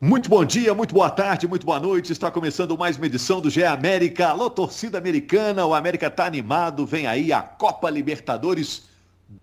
Muito 0.00 0.30
bom 0.30 0.44
dia, 0.44 0.72
muito 0.74 0.94
boa 0.94 1.10
tarde, 1.10 1.48
muito 1.48 1.66
boa 1.66 1.80
noite. 1.80 2.12
Está 2.12 2.30
começando 2.30 2.78
mais 2.78 2.96
uma 2.96 3.06
edição 3.06 3.40
do 3.40 3.50
GE 3.50 3.64
América. 3.64 4.28
Alô, 4.28 4.48
torcida 4.48 4.96
americana, 4.96 5.66
o 5.66 5.74
América 5.74 6.06
está 6.06 6.24
animado. 6.24 6.86
Vem 6.86 7.08
aí 7.08 7.32
a 7.32 7.42
Copa 7.42 7.90
Libertadores 7.90 8.84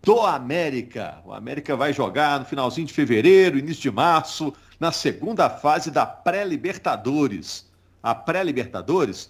do 0.02 0.22
América. 0.22 1.22
O 1.26 1.34
América 1.34 1.76
vai 1.76 1.92
jogar 1.92 2.40
no 2.40 2.46
finalzinho 2.46 2.88
de 2.88 2.94
fevereiro, 2.94 3.60
início 3.60 3.82
de 3.82 3.92
março, 3.92 4.54
na 4.80 4.94
segunda 4.94 5.50
fase 5.50 5.92
da 5.92 6.06
pré-Libertadores. 6.06 7.70
A 8.02 8.16
pré-Libertadores, 8.16 9.30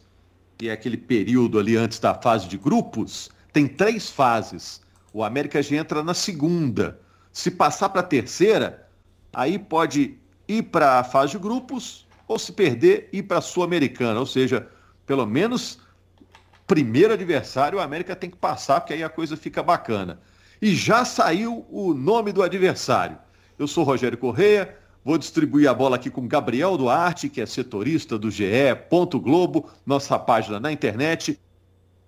que 0.55 0.70
é 0.70 0.73
aquele 0.73 0.98
período 0.98 1.57
ali 1.57 1.76
antes 1.76 1.98
da 1.98 2.14
fase 2.14 2.48
de 2.48 2.55
grupos, 2.55 3.32
tem 3.52 3.68
três 3.68 4.12
fases. 4.12 4.80
O 5.12 5.23
América 5.23 5.60
já 5.64 5.76
entra 5.76 6.04
na 6.04 6.14
segunda. 6.14 7.00
Se 7.34 7.50
passar 7.50 7.89
para 7.89 8.02
a 8.02 8.04
terceira, 8.04 8.88
aí 9.34 9.57
pode 9.57 10.20
ir 10.48 10.64
para 10.64 11.00
a 11.00 11.04
fase 11.04 11.33
de 11.33 11.38
grupos 11.38 12.06
ou 12.28 12.39
se 12.39 12.51
perder, 12.51 13.10
ir 13.14 13.24
para 13.24 13.38
a 13.38 13.42
Sul-Americana. 13.42 14.19
Ou 14.19 14.25
seja, 14.25 14.68
pelo 15.06 15.25
menos 15.25 15.79
primeiro 16.65 17.14
adversário 17.14 17.78
o 17.78 17.82
América 17.82 18.15
tem 18.15 18.29
que 18.29 18.38
passar, 18.38 18.82
porque 18.82 18.93
aí 18.93 19.04
a 19.04 19.10
coisa 19.10 19.38
fica 19.38 19.61
bacana. 19.61 20.19
E 20.61 20.74
já 20.74 21.05
saiu 21.05 21.66
o 21.69 21.93
nome 21.93 22.32
do 22.32 22.42
adversário. 22.42 23.18
Eu 23.57 23.68
sou 23.68 23.83
Rogério 23.83 24.18
Correia, 24.18 24.75
vou 25.04 25.18
distribuir 25.18 25.69
a 25.69 25.74
bola 25.74 25.96
aqui 25.96 26.10
com 26.10 26.28
Gabriel 26.28 26.77
Duarte, 26.77 27.30
que 27.30 27.41
é 27.41 27.46
setorista 27.46 28.18
do 28.18 28.32
GE. 28.32 28.46
Globo, 29.21 29.69
nossa 29.86 30.18
página 30.18 30.60
na 30.60 30.71
internet. 30.71 31.39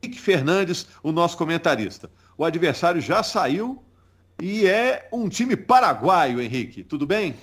Henrique 0.02 0.19
Fernandes, 0.19 0.88
o 1.03 1.11
nosso 1.11 1.38
comentarista. 1.38 2.09
O 2.38 2.44
adversário 2.44 3.02
já 3.02 3.23
saiu 3.23 3.83
e 4.41 4.67
é 4.67 5.08
um 5.11 5.27
time 5.27 5.55
paraguaio, 5.55 6.41
Henrique. 6.41 6.83
Tudo 6.83 7.05
bem? 7.05 7.35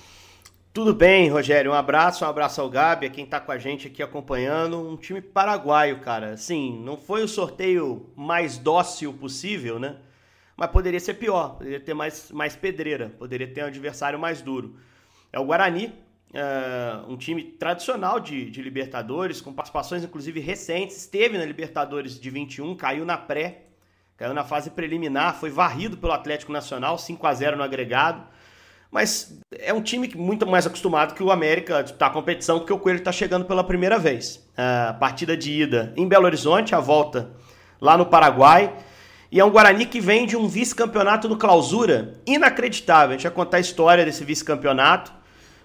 Tudo 0.74 0.92
bem, 0.92 1.28
Rogério. 1.30 1.70
Um 1.70 1.74
abraço, 1.74 2.24
um 2.24 2.28
abraço 2.28 2.60
ao 2.60 2.68
Gabi, 2.68 3.06
a 3.06 3.08
quem 3.08 3.22
está 3.22 3.38
com 3.38 3.52
a 3.52 3.58
gente 3.58 3.86
aqui 3.86 4.02
acompanhando. 4.02 4.76
Um 4.76 4.96
time 4.96 5.20
paraguaio, 5.20 6.00
cara. 6.00 6.36
Sim, 6.36 6.82
não 6.82 6.96
foi 6.96 7.22
o 7.22 7.28
sorteio 7.28 8.10
mais 8.16 8.58
dócil 8.58 9.12
possível, 9.12 9.78
né? 9.78 9.98
Mas 10.56 10.72
poderia 10.72 10.98
ser 10.98 11.14
pior, 11.14 11.58
poderia 11.58 11.78
ter 11.78 11.94
mais, 11.94 12.28
mais 12.32 12.56
pedreira, 12.56 13.14
poderia 13.20 13.46
ter 13.46 13.62
um 13.62 13.68
adversário 13.68 14.18
mais 14.18 14.42
duro. 14.42 14.74
É 15.32 15.38
o 15.38 15.44
Guarani, 15.44 15.94
uh, 16.32 17.08
um 17.08 17.16
time 17.16 17.44
tradicional 17.44 18.18
de, 18.18 18.50
de 18.50 18.60
Libertadores, 18.60 19.40
com 19.40 19.52
participações 19.52 20.02
inclusive 20.02 20.40
recentes. 20.40 20.96
Esteve 20.96 21.38
na 21.38 21.44
Libertadores 21.44 22.18
de 22.18 22.30
21, 22.30 22.74
caiu 22.74 23.04
na 23.04 23.16
pré, 23.16 23.66
caiu 24.16 24.34
na 24.34 24.42
fase 24.42 24.70
preliminar, 24.70 25.36
foi 25.36 25.50
varrido 25.50 25.96
pelo 25.96 26.12
Atlético 26.12 26.50
Nacional, 26.50 26.98
5 26.98 27.24
a 27.28 27.32
0 27.32 27.58
no 27.58 27.62
agregado 27.62 28.33
mas 28.94 29.36
é 29.58 29.74
um 29.74 29.82
time 29.82 30.08
muito 30.14 30.46
mais 30.46 30.68
acostumado 30.68 31.14
que 31.14 31.22
o 31.22 31.32
América 31.32 31.78
a 31.78 31.82
disputar 31.82 32.10
a 32.10 32.12
competição, 32.12 32.60
porque 32.60 32.72
o 32.72 32.78
Coelho 32.78 32.98
está 32.98 33.10
chegando 33.10 33.44
pela 33.44 33.64
primeira 33.64 33.98
vez. 33.98 34.48
A 34.56 34.92
partida 34.92 35.36
de 35.36 35.50
ida 35.50 35.92
em 35.96 36.06
Belo 36.06 36.26
Horizonte, 36.26 36.76
a 36.76 36.78
volta 36.78 37.32
lá 37.80 37.98
no 37.98 38.06
Paraguai. 38.06 38.72
E 39.32 39.40
é 39.40 39.44
um 39.44 39.50
Guarani 39.50 39.84
que 39.86 40.00
vem 40.00 40.26
de 40.26 40.36
um 40.36 40.46
vice-campeonato 40.46 41.28
no 41.28 41.36
clausura 41.36 42.20
inacreditável. 42.24 43.08
A 43.08 43.12
gente 43.14 43.24
vai 43.24 43.32
contar 43.32 43.56
a 43.56 43.60
história 43.60 44.04
desse 44.04 44.22
vice-campeonato. 44.22 45.12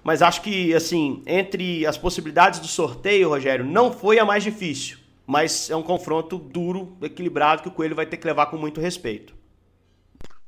Mas 0.03 0.23
acho 0.23 0.41
que, 0.41 0.73
assim, 0.73 1.21
entre 1.27 1.85
as 1.85 1.99
possibilidades 1.99 2.59
do 2.59 2.67
sorteio, 2.67 3.29
Rogério, 3.29 3.63
não 3.63 3.93
foi 3.93 4.17
a 4.17 4.25
mais 4.25 4.43
difícil. 4.43 4.97
Mas 5.27 5.69
é 5.69 5.75
um 5.75 5.83
confronto 5.83 6.39
duro, 6.39 6.97
equilibrado, 6.99 7.61
que 7.61 7.67
o 7.67 7.71
Coelho 7.71 7.95
vai 7.95 8.07
ter 8.07 8.17
que 8.17 8.25
levar 8.25 8.47
com 8.47 8.57
muito 8.57 8.81
respeito. 8.81 9.37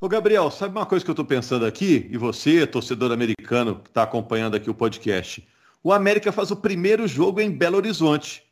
Ô 0.02 0.08
Gabriel, 0.08 0.50
sabe 0.50 0.76
uma 0.76 0.84
coisa 0.84 1.04
que 1.04 1.10
eu 1.12 1.12
estou 1.12 1.24
pensando 1.24 1.64
aqui, 1.64 2.08
e 2.10 2.16
você, 2.16 2.66
torcedor 2.66 3.12
americano 3.12 3.76
que 3.76 3.88
está 3.88 4.02
acompanhando 4.02 4.56
aqui 4.56 4.68
o 4.68 4.74
podcast? 4.74 5.48
O 5.80 5.92
América 5.92 6.32
faz 6.32 6.50
o 6.50 6.56
primeiro 6.56 7.06
jogo 7.06 7.40
em 7.40 7.48
Belo 7.48 7.76
Horizonte. 7.76 8.42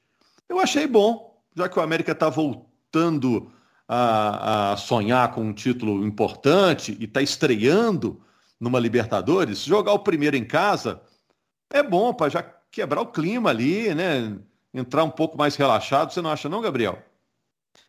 Eu 0.48 0.60
achei 0.60 0.86
bom, 0.86 1.42
já 1.56 1.68
que 1.68 1.76
o 1.76 1.82
América 1.82 2.12
está 2.12 2.28
voltando 2.28 3.50
a, 3.88 4.74
a, 4.74 4.76
sonhar 4.76 5.32
com 5.32 5.40
um 5.40 5.52
título 5.52 6.06
importante 6.06 6.96
e 7.00 7.06
está 7.06 7.20
estreando 7.20 8.22
numa 8.60 8.78
Libertadores, 8.78 9.64
jogar 9.64 9.94
o 9.94 10.04
primeiro 10.04 10.36
em 10.36 10.44
casa 10.44 11.02
é 11.68 11.82
bom 11.82 12.14
para 12.14 12.28
já 12.28 12.44
quebrar 12.70 13.00
o 13.00 13.06
clima 13.06 13.50
ali, 13.50 13.92
né? 13.92 14.38
Entrar 14.72 15.02
um 15.02 15.10
pouco 15.10 15.36
mais 15.36 15.56
relaxado, 15.56 16.12
você 16.12 16.22
não 16.22 16.30
acha 16.30 16.48
não, 16.48 16.60
Gabriel? 16.60 17.09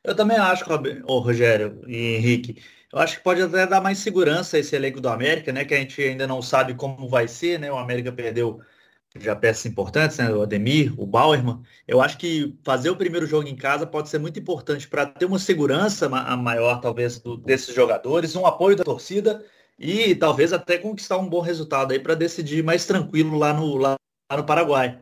Eu 0.04 0.16
também 0.16 0.38
acho, 0.38 0.66
Rogério 1.08 1.82
e 1.88 2.16
Henrique. 2.16 2.62
Eu 2.92 3.00
acho 3.00 3.18
que 3.18 3.24
pode 3.24 3.42
até 3.42 3.66
dar 3.66 3.82
mais 3.82 4.00
segurança 4.00 4.58
esse 4.58 4.76
elenco 4.76 5.00
do 5.00 5.10
América, 5.10 5.52
né? 5.54 5.64
Que 5.64 5.74
a 5.74 5.78
gente 5.78 6.02
ainda 6.02 6.28
não 6.28 6.42
sabe 6.42 6.74
como 6.74 7.08
vai 7.08 7.28
ser, 7.28 7.60
né? 7.60 7.72
O 7.72 7.78
América 7.78 8.12
perdeu 8.12 8.62
já 9.18 9.36
peças 9.36 9.66
importantes, 9.66 10.18
né? 10.18 10.30
O 10.32 10.42
Ademir, 10.42 10.94
o 11.00 11.06
Bauerman. 11.06 11.62
Eu 11.88 12.02
acho 12.02 12.18
que 12.18 12.58
fazer 12.64 12.90
o 12.90 12.96
primeiro 12.96 13.26
jogo 13.26 13.48
em 13.48 13.56
casa 13.56 13.86
pode 13.86 14.10
ser 14.10 14.20
muito 14.20 14.40
importante 14.40 14.88
para 14.88 15.06
ter 15.06 15.26
uma 15.26 15.40
segurança 15.40 16.10
maior, 16.10 16.82
talvez, 16.82 17.20
do, 17.20 17.38
desses 17.38 17.74
jogadores, 17.74 18.36
um 18.36 18.46
apoio 18.46 18.76
da 18.76 18.84
torcida 18.84 19.46
e 19.78 20.16
talvez 20.16 20.54
até 20.54 20.78
conquistar 20.78 21.18
um 21.18 21.28
bom 21.28 21.42
resultado 21.42 21.92
aí 21.92 22.00
para 22.00 22.16
decidir 22.16 22.64
mais 22.64 22.86
tranquilo 22.86 23.38
lá 23.38 23.54
no, 23.54 23.78
lá, 23.78 23.96
lá 24.32 24.38
no 24.38 24.46
Paraguai. 24.46 25.00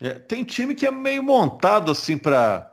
É, 0.00 0.14
tem 0.14 0.44
time 0.44 0.74
que 0.74 0.86
é 0.86 0.90
meio 0.90 1.22
montado 1.22 1.90
assim 1.90 2.16
para 2.16 2.72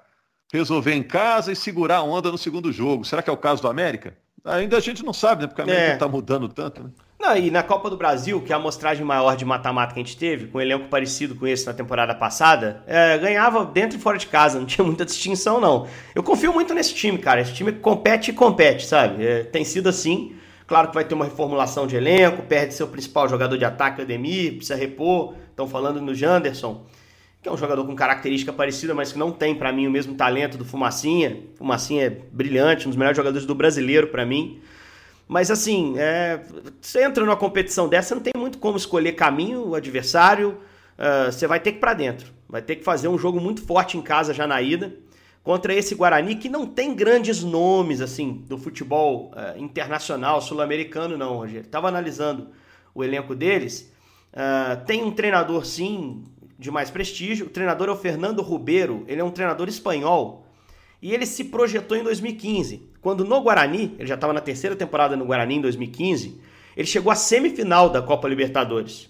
resolver 0.53 0.93
em 0.93 1.03
casa 1.03 1.51
e 1.51 1.55
segurar 1.55 1.97
a 1.97 2.03
onda 2.03 2.31
no 2.31 2.37
segundo 2.37 2.71
jogo. 2.71 3.05
Será 3.05 3.21
que 3.21 3.29
é 3.29 3.33
o 3.33 3.37
caso 3.37 3.61
do 3.61 3.67
América? 3.67 4.15
Ainda 4.43 4.77
a 4.77 4.79
gente 4.79 5.03
não 5.03 5.13
sabe, 5.13 5.41
né? 5.41 5.47
Porque 5.47 5.61
a 5.61 5.63
América 5.63 5.93
está 5.93 6.05
é. 6.05 6.09
mudando 6.09 6.47
tanto, 6.47 6.83
né? 6.83 6.89
Não, 7.19 7.35
e 7.35 7.49
na 7.49 7.63
Copa 7.63 7.89
do 7.89 7.97
Brasil, 7.97 8.39
que 8.41 8.51
é 8.51 8.55
a 8.55 8.59
amostragem 8.59 9.03
maior 9.03 9.35
de 9.35 9.43
mata-mata 9.43 9.93
que 9.93 9.99
a 9.99 10.03
gente 10.03 10.15
teve, 10.15 10.47
com 10.47 10.59
um 10.59 10.61
elenco 10.61 10.87
parecido 10.89 11.33
com 11.33 11.47
esse 11.47 11.65
na 11.65 11.73
temporada 11.73 12.13
passada, 12.13 12.83
é, 12.85 13.17
ganhava 13.17 13.65
dentro 13.65 13.97
e 13.97 14.01
fora 14.01 14.17
de 14.17 14.27
casa, 14.27 14.59
não 14.59 14.65
tinha 14.67 14.85
muita 14.85 15.03
distinção, 15.03 15.59
não. 15.59 15.87
Eu 16.13 16.21
confio 16.21 16.53
muito 16.53 16.73
nesse 16.73 16.93
time, 16.93 17.17
cara. 17.17 17.41
Esse 17.41 17.53
time 17.53 17.71
compete 17.71 18.29
e 18.29 18.33
compete, 18.33 18.85
sabe? 18.85 19.25
É, 19.25 19.43
tem 19.43 19.63
sido 19.65 19.89
assim. 19.89 20.35
Claro 20.67 20.89
que 20.89 20.93
vai 20.93 21.03
ter 21.03 21.15
uma 21.15 21.25
reformulação 21.25 21.87
de 21.87 21.95
elenco, 21.95 22.43
perde 22.43 22.73
seu 22.73 22.87
principal 22.87 23.27
jogador 23.27 23.57
de 23.57 23.65
ataque, 23.65 24.01
o 24.01 24.03
Ademir, 24.03 24.57
precisa 24.57 24.75
repor. 24.75 25.33
Estão 25.49 25.67
falando 25.67 26.01
no 26.01 26.13
Janderson 26.13 26.85
que 27.45 27.49
é 27.49 27.51
um 27.51 27.57
jogador 27.57 27.85
com 27.85 27.95
característica 27.95 28.51
parecida, 28.51 28.95
mas 28.95 29.11
que 29.11 29.19
não 29.19 29.31
tem 29.31 29.53
para 29.53 29.71
mim 29.71 29.85
o 29.85 29.91
mesmo 29.91 30.15
talento 30.15 30.57
do 30.57 30.65
Fumacinha. 30.65 31.43
Fumacinha 31.53 32.05
é 32.05 32.09
brilhante, 32.09 32.87
um 32.87 32.89
dos 32.89 32.97
melhores 32.97 33.15
jogadores 33.15 33.45
do 33.45 33.53
brasileiro 33.53 34.07
para 34.07 34.25
mim. 34.25 34.59
Mas 35.27 35.51
assim, 35.51 35.93
é, 35.95 36.41
você 36.81 37.03
entra 37.03 37.23
numa 37.23 37.35
competição 37.35 37.87
dessa, 37.87 38.15
não 38.15 38.21
tem 38.23 38.33
muito 38.35 38.57
como 38.57 38.77
escolher 38.77 39.11
caminho, 39.11 39.67
o 39.67 39.75
adversário, 39.75 40.57
uh, 40.97 41.31
você 41.31 41.45
vai 41.45 41.59
ter 41.59 41.73
que 41.73 41.77
ir 41.77 41.79
para 41.81 41.93
dentro. 41.93 42.33
Vai 42.49 42.63
ter 42.63 42.77
que 42.77 42.83
fazer 42.83 43.09
um 43.09 43.17
jogo 43.17 43.39
muito 43.39 43.61
forte 43.61 43.95
em 43.95 44.01
casa 44.01 44.33
já 44.33 44.47
na 44.47 44.59
ida 44.59 44.95
contra 45.43 45.71
esse 45.71 45.93
Guarani 45.93 46.37
que 46.37 46.49
não 46.49 46.65
tem 46.65 46.95
grandes 46.95 47.43
nomes 47.43 48.01
assim 48.01 48.43
do 48.47 48.57
futebol 48.57 49.31
uh, 49.35 49.61
internacional 49.61 50.41
sul-americano 50.41 51.15
não, 51.15 51.37
Rogério. 51.37 51.69
Tava 51.69 51.89
analisando 51.89 52.47
o 52.95 53.03
elenco 53.03 53.35
deles. 53.35 53.93
Uh, 54.33 54.83
tem 54.85 55.03
um 55.03 55.11
treinador 55.11 55.63
sim 55.63 56.23
de 56.57 56.71
mais 56.71 56.89
prestígio. 56.89 57.47
O 57.47 57.49
treinador 57.49 57.89
é 57.89 57.91
o 57.91 57.95
Fernando 57.95 58.41
Rubeiro, 58.41 59.03
ele 59.07 59.21
é 59.21 59.23
um 59.23 59.31
treinador 59.31 59.67
espanhol. 59.67 60.45
E 61.01 61.13
ele 61.13 61.25
se 61.25 61.45
projetou 61.45 61.97
em 61.97 62.03
2015, 62.03 62.89
quando 63.01 63.23
no 63.23 63.41
Guarani, 63.41 63.95
ele 63.99 64.07
já 64.07 64.15
estava 64.15 64.33
na 64.33 64.41
terceira 64.41 64.75
temporada 64.75 65.15
no 65.15 65.25
Guarani 65.25 65.55
em 65.55 65.61
2015, 65.61 66.41
ele 66.75 66.87
chegou 66.87 67.11
à 67.11 67.15
semifinal 67.15 67.89
da 67.89 68.01
Copa 68.01 68.27
Libertadores. 68.27 69.09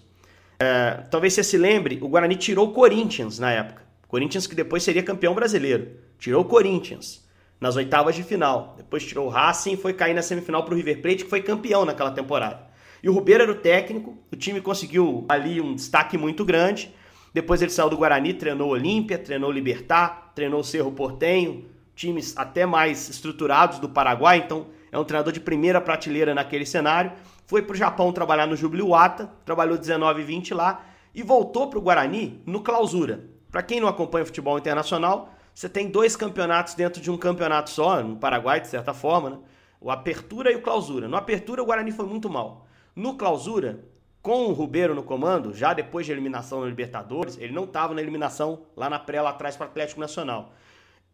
É, 0.58 1.02
talvez 1.10 1.34
você 1.34 1.42
se 1.42 1.56
lembre, 1.56 1.98
o 2.02 2.08
Guarani 2.08 2.36
tirou 2.36 2.68
o 2.68 2.72
Corinthians 2.72 3.38
na 3.38 3.50
época. 3.50 3.82
Corinthians 4.08 4.46
que 4.46 4.54
depois 4.54 4.82
seria 4.82 5.02
campeão 5.02 5.34
brasileiro. 5.34 5.88
Tirou 6.18 6.42
o 6.42 6.44
Corinthians 6.44 7.26
nas 7.60 7.76
oitavas 7.76 8.14
de 8.14 8.22
final. 8.22 8.74
Depois 8.76 9.04
tirou 9.04 9.26
o 9.26 9.30
Racing 9.30 9.72
e 9.72 9.76
foi 9.76 9.92
cair 9.92 10.14
na 10.14 10.22
semifinal 10.22 10.64
para 10.64 10.74
o 10.74 10.76
River 10.76 11.02
Plate, 11.02 11.24
que 11.24 11.30
foi 11.30 11.42
campeão 11.42 11.84
naquela 11.84 12.10
temporada. 12.10 12.66
E 13.02 13.08
o 13.08 13.12
Rubeiro 13.12 13.42
era 13.42 13.52
o 13.52 13.56
técnico, 13.56 14.16
o 14.32 14.36
time 14.36 14.60
conseguiu 14.60 15.24
ali 15.28 15.60
um 15.60 15.74
destaque 15.74 16.16
muito 16.16 16.44
grande. 16.44 16.92
Depois 17.36 17.60
ele 17.60 17.70
saiu 17.70 17.90
do 17.90 17.98
Guarani, 17.98 18.32
treinou 18.32 18.70
Olímpia, 18.70 19.18
treinou 19.18 19.52
Libertar, 19.52 20.32
treinou 20.34 20.64
Cerro 20.64 20.90
Portenho, 20.90 21.66
times 21.94 22.34
até 22.34 22.64
mais 22.64 23.10
estruturados 23.10 23.78
do 23.78 23.90
Paraguai, 23.90 24.38
então 24.38 24.68
é 24.90 24.98
um 24.98 25.04
treinador 25.04 25.34
de 25.34 25.40
primeira 25.40 25.78
prateleira 25.78 26.34
naquele 26.34 26.64
cenário. 26.64 27.12
Foi 27.44 27.60
para 27.60 27.74
o 27.74 27.76
Japão 27.76 28.10
trabalhar 28.10 28.46
no 28.46 28.56
Jubiluata, 28.56 29.30
trabalhou 29.44 29.76
19 29.76 30.22
e 30.22 30.24
20 30.24 30.54
lá 30.54 30.82
e 31.14 31.22
voltou 31.22 31.68
para 31.68 31.78
o 31.78 31.82
Guarani 31.82 32.40
no 32.46 32.62
Clausura. 32.62 33.28
Para 33.52 33.62
quem 33.62 33.80
não 33.80 33.88
acompanha 33.88 34.22
o 34.22 34.26
futebol 34.26 34.56
internacional, 34.56 35.28
você 35.54 35.68
tem 35.68 35.90
dois 35.90 36.16
campeonatos 36.16 36.72
dentro 36.72 37.02
de 37.02 37.10
um 37.10 37.18
campeonato 37.18 37.68
só, 37.68 38.02
no 38.02 38.16
Paraguai, 38.16 38.62
de 38.62 38.68
certa 38.68 38.94
forma, 38.94 39.28
né? 39.28 39.38
O 39.78 39.90
Apertura 39.90 40.50
e 40.50 40.56
o 40.56 40.62
Clausura. 40.62 41.06
No 41.06 41.18
Apertura, 41.18 41.62
o 41.62 41.66
Guarani 41.66 41.92
foi 41.92 42.06
muito 42.06 42.30
mal. 42.30 42.66
No 42.94 43.14
Clausura, 43.14 43.84
com 44.26 44.46
o 44.46 44.52
Rubeiro 44.52 44.92
no 44.92 45.04
comando, 45.04 45.54
já 45.54 45.72
depois 45.72 46.04
de 46.04 46.10
eliminação 46.10 46.60
na 46.60 46.66
Libertadores, 46.66 47.38
ele 47.38 47.52
não 47.52 47.62
estava 47.62 47.94
na 47.94 48.02
eliminação 48.02 48.66
lá 48.74 48.90
na 48.90 48.98
pré, 48.98 49.22
lá 49.22 49.30
atrás 49.30 49.56
para 49.56 49.68
o 49.68 49.70
Atlético 49.70 50.00
Nacional. 50.00 50.52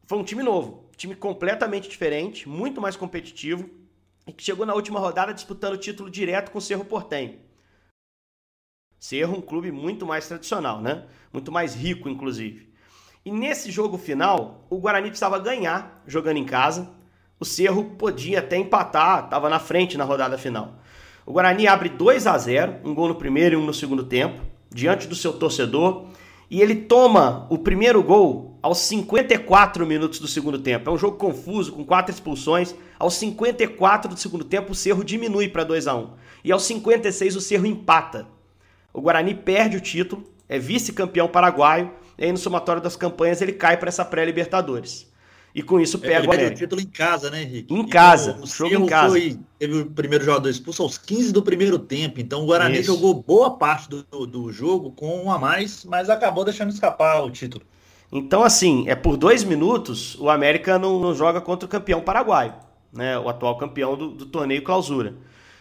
Foi 0.07 0.17
um 0.17 0.25
time 0.25 0.43
novo, 0.43 0.89
time 0.97 1.15
completamente 1.15 1.91
diferente, 1.91 2.49
muito 2.49 2.81
mais 2.81 2.97
competitivo, 2.97 3.69
e 4.27 4.33
que 4.33 4.43
chegou 4.43 4.65
na 4.65 4.73
última 4.73 4.99
rodada 4.99 5.35
disputando 5.35 5.75
o 5.75 5.77
título 5.77 6.09
direto 6.09 6.51
com 6.51 6.57
o 6.57 6.63
Cerro 6.63 6.87
Portenho. 6.87 7.39
Cerro, 8.99 9.37
um 9.37 9.43
clube 9.43 9.71
muito 9.71 10.07
mais 10.07 10.27
tradicional, 10.27 10.81
né? 10.81 11.05
Muito 11.31 11.53
mais 11.53 11.75
rico, 11.75 12.09
inclusive. 12.09 12.73
E 13.27 13.31
nesse 13.31 13.71
jogo 13.71 13.99
final, 13.99 14.67
o 14.71 14.79
Guarani 14.79 15.09
precisava 15.09 15.39
ganhar 15.39 16.03
jogando 16.07 16.39
em 16.39 16.47
casa. 16.47 16.91
O 17.39 17.45
Cerro 17.45 17.91
podia 17.97 18.39
até 18.39 18.57
empatar, 18.57 19.25
estava 19.25 19.51
na 19.51 19.59
frente 19.59 19.99
na 19.99 20.05
rodada 20.05 20.39
final. 20.39 20.81
O 21.25 21.33
Guarani 21.33 21.69
abre 21.69 21.89
2 21.89 22.27
a 22.27 22.37
0, 22.37 22.77
um 22.85 22.95
gol 22.95 23.09
no 23.09 23.15
primeiro 23.15 23.55
e 23.55 23.57
um 23.57 23.65
no 23.65 23.73
segundo 23.73 24.05
tempo, 24.05 24.43
diante 24.71 25.07
do 25.07 25.15
seu 25.15 25.33
torcedor, 25.33 26.07
e 26.51 26.61
ele 26.61 26.75
toma 26.75 27.47
o 27.49 27.59
primeiro 27.59 28.03
gol 28.03 28.59
aos 28.61 28.79
54 28.79 29.87
minutos 29.87 30.19
do 30.19 30.27
segundo 30.27 30.59
tempo. 30.59 30.91
É 30.91 30.93
um 30.93 30.99
jogo 30.99 31.17
confuso, 31.17 31.73
com 31.73 31.85
quatro 31.85 32.13
expulsões. 32.13 32.75
Aos 32.99 33.15
54 33.15 34.13
do 34.13 34.19
segundo 34.19 34.45
tempo, 34.45 34.73
o 34.73 34.75
Cerro 34.75 35.05
diminui 35.05 35.49
para 35.49 35.65
2 35.65 35.87
a 35.87 35.95
1 35.95 36.11
E 36.45 36.53
aos 36.53 36.65
56, 36.65 37.37
o 37.37 37.41
Cerro 37.41 37.67
empata. 37.67 38.27
O 38.93 39.01
Guarani 39.01 39.35
perde 39.35 39.77
o 39.77 39.81
título, 39.81 40.25
é 40.49 40.59
vice-campeão 40.59 41.29
paraguaio, 41.29 41.93
e 42.19 42.25
aí 42.25 42.33
no 42.33 42.39
somatório 42.39 42.83
das 42.83 42.97
campanhas 42.97 43.41
ele 43.41 43.53
cai 43.53 43.77
para 43.77 43.89
essa 43.89 44.05
pré-Libertadores. 44.05 45.11
E 45.55 45.63
com 45.63 45.79
isso 45.79 45.99
pega 45.99 46.21
ele 46.21 46.27
o 46.27 46.33
América. 46.33 46.55
o 46.55 46.59
título 46.59 46.81
em 46.81 46.87
casa, 46.87 47.31
né, 47.31 47.43
Henrique? 47.43 47.75
Em 47.75 47.87
casa, 47.87 48.39
o, 48.41 48.45
o 48.45 48.47
jogo 48.47 48.75
em 48.75 48.87
casa. 48.87 49.11
Foi, 49.11 49.39
teve 49.59 49.81
o 49.81 49.87
primeiro 49.87 50.25
jogador 50.25 50.49
expulso 50.49 50.83
aos 50.83 50.97
15 50.97 51.33
do 51.33 51.43
primeiro 51.43 51.79
tempo, 51.79 52.21
então 52.21 52.43
o 52.43 52.47
Guarani 52.47 52.79
isso. 52.79 52.87
jogou 52.87 53.15
boa 53.15 53.51
parte 53.59 53.89
do, 53.89 54.27
do 54.27 54.51
jogo 54.51 54.93
com 54.93 55.25
um 55.25 55.31
a 55.31 55.39
mais, 55.39 55.85
mas 55.85 56.09
acabou 56.09 56.45
deixando 56.45 56.71
escapar 56.71 57.23
o 57.23 57.31
título. 57.31 57.65
Então, 58.11 58.43
assim, 58.43 58.85
é 58.89 58.95
por 58.95 59.17
dois 59.17 59.45
minutos 59.45 60.19
o 60.19 60.31
América 60.31 60.79
não, 60.79 60.99
não 60.99 61.15
joga 61.15 61.41
contra 61.41 61.67
o 61.67 61.69
campeão 61.69 62.01
paraguaio, 62.01 62.55
né? 62.93 63.19
O 63.19 63.29
atual 63.29 63.57
campeão 63.59 63.97
do, 63.97 64.09
do 64.09 64.27
torneio 64.27 64.63
clausura. 64.63 65.15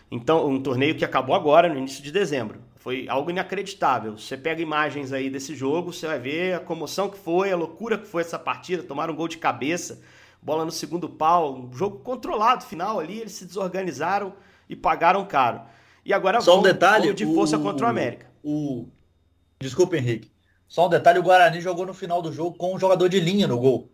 Então, 0.09 0.49
um 0.49 0.61
torneio 0.61 0.95
que 0.95 1.05
acabou 1.05 1.33
agora, 1.33 1.69
no 1.69 1.77
início 1.77 2.03
de 2.03 2.11
dezembro. 2.11 2.59
Foi 2.81 3.05
algo 3.07 3.29
inacreditável. 3.29 4.17
Você 4.17 4.35
pega 4.35 4.59
imagens 4.59 5.13
aí 5.13 5.29
desse 5.29 5.53
jogo, 5.53 5.93
você 5.93 6.07
vai 6.07 6.17
ver 6.17 6.55
a 6.55 6.59
comoção 6.59 7.09
que 7.09 7.17
foi, 7.17 7.51
a 7.51 7.55
loucura 7.55 7.95
que 7.95 8.07
foi 8.07 8.23
essa 8.23 8.39
partida. 8.39 8.81
Tomaram 8.81 9.13
um 9.13 9.15
gol 9.15 9.27
de 9.27 9.37
cabeça, 9.37 10.01
bola 10.41 10.65
no 10.65 10.71
segundo 10.71 11.07
pau, 11.07 11.59
um 11.59 11.71
jogo 11.71 11.99
controlado 11.99 12.65
final 12.65 12.99
ali. 12.99 13.19
Eles 13.19 13.33
se 13.33 13.45
desorganizaram 13.45 14.33
e 14.67 14.75
pagaram 14.75 15.23
caro. 15.27 15.61
E 16.03 16.11
agora 16.11 16.41
Só 16.41 16.59
um 16.59 16.63
detalhe, 16.63 17.13
de 17.13 17.23
força 17.23 17.55
o, 17.55 17.61
contra 17.61 17.85
o 17.85 17.89
América. 17.89 18.25
O, 18.43 18.87
desculpa, 19.59 19.95
Henrique. 19.95 20.31
Só 20.67 20.87
um 20.87 20.89
detalhe, 20.89 21.19
o 21.19 21.23
Guarani 21.23 21.61
jogou 21.61 21.85
no 21.85 21.93
final 21.93 22.19
do 22.19 22.33
jogo 22.33 22.57
com 22.57 22.73
um 22.73 22.79
jogador 22.79 23.07
de 23.07 23.19
linha 23.19 23.47
no 23.47 23.59
gol. 23.59 23.91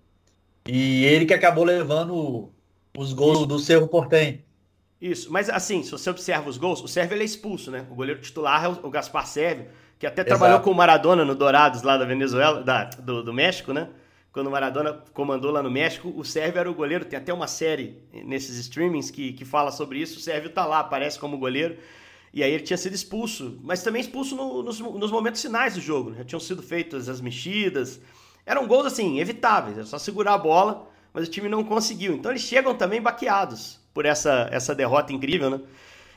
E 0.65 1.03
ele 1.03 1.25
que 1.25 1.33
acabou 1.33 1.65
levando 1.65 2.53
os 2.97 3.11
gols 3.11 3.45
do 3.45 3.59
Cerro 3.59 3.89
Portem. 3.89 4.45
Isso, 4.99 5.31
mas 5.31 5.49
assim, 5.49 5.83
se 5.83 5.91
você 5.91 6.09
observa 6.09 6.49
os 6.49 6.57
gols, 6.57 6.81
o 6.81 6.87
Sérvio 6.87 7.15
ele 7.15 7.21
é 7.21 7.25
expulso, 7.25 7.69
né? 7.69 7.85
O 7.91 7.95
goleiro 7.95 8.19
titular 8.19 8.65
é 8.65 8.67
o 8.67 8.89
Gaspar 8.89 9.27
Sérvio, 9.27 9.67
que 9.99 10.07
até 10.07 10.21
Exato. 10.21 10.29
trabalhou 10.29 10.59
com 10.61 10.71
o 10.71 10.75
Maradona 10.75 11.23
no 11.23 11.35
Dourados 11.35 11.83
lá 11.83 11.97
da 11.97 12.05
Venezuela, 12.05 12.63
da, 12.63 12.85
do, 12.85 13.23
do 13.23 13.33
México, 13.33 13.73
né? 13.73 13.89
Quando 14.31 14.47
o 14.47 14.51
Maradona 14.51 14.93
comandou 15.13 15.51
lá 15.51 15.61
no 15.61 15.69
México, 15.69 16.13
o 16.15 16.23
Sérvio 16.23 16.59
era 16.59 16.69
o 16.69 16.73
goleiro. 16.73 17.05
Tem 17.05 17.17
até 17.17 17.33
uma 17.33 17.47
série 17.47 18.03
nesses 18.11 18.57
streamings 18.57 19.09
que, 19.09 19.33
que 19.33 19.45
fala 19.45 19.71
sobre 19.71 19.99
isso. 19.99 20.17
O 20.19 20.21
Sérvio 20.21 20.51
tá 20.51 20.65
lá, 20.65 20.79
aparece 20.79 21.17
como 21.17 21.37
goleiro. 21.37 21.77
E 22.33 22.43
aí 22.43 22.51
ele 22.51 22.63
tinha 22.63 22.77
sido 22.77 22.93
expulso, 22.93 23.59
mas 23.63 23.81
também 23.81 24.01
expulso 24.01 24.35
no, 24.35 24.61
nos, 24.61 24.79
nos, 24.79 25.11
momentos 25.11 25.41
finais 25.41 25.73
do 25.73 25.81
jogo. 25.81 26.11
Né? 26.11 26.17
Já 26.17 26.23
tinham 26.23 26.39
sido 26.39 26.61
feitas 26.61 27.09
as 27.09 27.19
mexidas. 27.19 27.99
Eram 28.45 28.67
gols 28.67 28.85
assim, 28.85 29.19
evitáveis, 29.19 29.77
era 29.77 29.87
só 29.87 29.97
segurar 29.97 30.35
a 30.35 30.37
bola, 30.37 30.87
mas 31.11 31.27
o 31.27 31.31
time 31.31 31.49
não 31.49 31.63
conseguiu. 31.63 32.13
Então 32.13 32.31
eles 32.31 32.43
chegam 32.43 32.75
também 32.75 33.01
baqueados 33.01 33.79
por 33.97 34.05
essa, 34.05 34.47
essa 34.51 34.75
derrota 34.75 35.11
incrível, 35.11 35.49
né? 35.49 35.59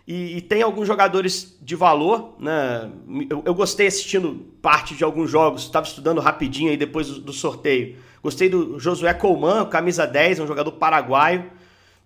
E, 0.06 0.36
e 0.36 0.40
tem 0.42 0.60
alguns 0.60 0.86
jogadores 0.86 1.56
de 1.62 1.74
valor, 1.74 2.36
né? 2.38 2.90
Eu, 3.30 3.42
eu, 3.42 3.54
gostei 3.54 3.86
assistindo 3.86 4.34
parte 4.60 4.94
de 4.94 5.02
alguns 5.02 5.30
jogos, 5.30 5.62
estava 5.62 5.86
estudando 5.86 6.20
rapidinho 6.20 6.70
aí 6.70 6.76
depois 6.76 7.08
do, 7.08 7.20
do, 7.22 7.32
sorteio. 7.32 7.96
Gostei 8.22 8.50
do 8.50 8.78
Josué 8.78 9.14
Colman, 9.14 9.64
camisa 9.64 10.06
10, 10.06 10.40
um 10.40 10.46
jogador 10.46 10.72
paraguaio, 10.72 11.50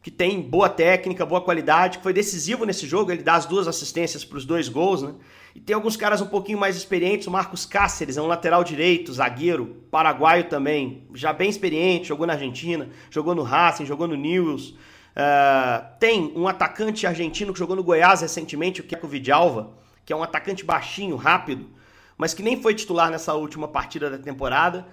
que 0.00 0.12
tem 0.12 0.41
boa 0.41 0.69
técnica, 0.69 1.26
boa 1.26 1.41
qualidade, 1.41 1.99
que 1.99 2.05
foi 2.05 2.12
decisivo 2.12 2.65
nesse 2.65 2.87
jogo, 2.87 3.11
ele 3.11 3.25
dá 3.25 3.35
as 3.35 3.44
duas 3.47 3.67
assistências 3.67 4.25
para 4.25 4.38
os 4.38 4.44
dois 4.44 4.69
gols, 4.69 5.03
né? 5.03 5.12
E 5.56 5.61
tem 5.61 5.75
alguns 5.75 5.97
caras 5.97 6.21
um 6.21 6.29
pouquinho 6.29 6.59
mais 6.59 6.76
experientes, 6.76 7.26
o 7.26 7.32
Marcos 7.32 7.67
Cáceres, 7.67 8.17
é 8.17 8.23
um 8.23 8.29
lateral 8.29 8.62
direito, 8.62 9.12
zagueiro, 9.12 9.75
paraguaio 9.91 10.44
também, 10.44 11.03
já 11.15 11.32
bem 11.32 11.50
experiente, 11.50 12.06
jogou 12.06 12.29
na 12.29 12.35
Argentina, 12.35 12.88
jogou 13.11 13.35
no 13.35 13.43
Racing, 13.43 13.87
jogou 13.87 14.06
no 14.06 14.15
Newell's, 14.15 14.75
Uh, 15.14 15.87
tem 16.00 16.32
um 16.34 16.49
atacante 16.49 17.06
argentino 17.06 17.52
que 17.52 17.58
jogou 17.58 17.76
no 17.76 17.84
Goiás 17.84 18.20
recentemente, 18.20 18.81
o 18.81 18.84
Keco 18.84 19.06
Vidalva, 19.06 19.70
que 20.05 20.12
é 20.12 20.16
um 20.16 20.25
atacante 20.25 20.64
baixinho, 20.64 21.14
rápido, 21.14 21.70
mas 22.19 22.34
que 22.34 22.43
nem 22.43 22.61
foi 22.61 22.75
titular 22.75 23.11
nessa 23.11 23.32
última 23.34 23.69
partida 23.69 24.11
da 24.11 24.19
temporada. 24.19 24.87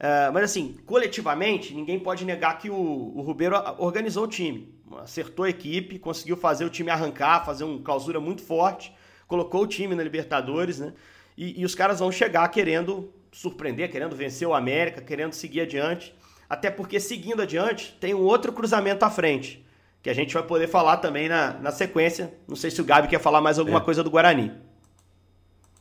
Uh, 0.00 0.32
mas 0.32 0.44
assim, 0.44 0.76
coletivamente, 0.84 1.74
ninguém 1.74 1.98
pode 1.98 2.24
negar 2.24 2.58
que 2.58 2.68
o, 2.68 2.74
o 2.74 3.20
Rubeiro 3.22 3.54
organizou 3.78 4.24
o 4.24 4.28
time, 4.28 4.74
acertou 5.00 5.44
a 5.44 5.48
equipe, 5.48 5.98
conseguiu 5.98 6.36
fazer 6.36 6.64
o 6.64 6.70
time 6.70 6.90
arrancar, 6.90 7.44
fazer 7.44 7.62
uma 7.62 7.80
clausura 7.80 8.18
muito 8.18 8.42
forte, 8.42 8.92
colocou 9.28 9.62
o 9.62 9.66
time 9.66 9.94
na 9.94 10.02
Libertadores, 10.02 10.80
né? 10.80 10.92
E, 11.36 11.60
e 11.60 11.64
os 11.64 11.74
caras 11.74 12.00
vão 12.00 12.10
chegar 12.10 12.48
querendo 12.48 13.12
surpreender, 13.30 13.90
querendo 13.90 14.16
vencer 14.16 14.46
o 14.48 14.54
América, 14.54 15.00
querendo 15.00 15.34
seguir 15.34 15.60
adiante. 15.60 16.12
Até 16.50 16.68
porque 16.68 16.98
seguindo 16.98 17.42
adiante, 17.42 17.96
tem 18.00 18.14
um 18.14 18.22
outro 18.22 18.52
cruzamento 18.52 19.04
à 19.04 19.10
frente 19.10 19.67
que 20.08 20.12
a 20.12 20.14
gente 20.14 20.32
vai 20.32 20.42
poder 20.42 20.68
falar 20.68 20.96
também 20.96 21.28
na, 21.28 21.52
na 21.60 21.70
sequência. 21.70 22.32
Não 22.48 22.56
sei 22.56 22.70
se 22.70 22.80
o 22.80 22.84
Gabi 22.84 23.08
quer 23.08 23.20
falar 23.20 23.42
mais 23.42 23.58
alguma 23.58 23.78
é. 23.78 23.82
coisa 23.82 24.02
do 24.02 24.10
Guarani. 24.10 24.50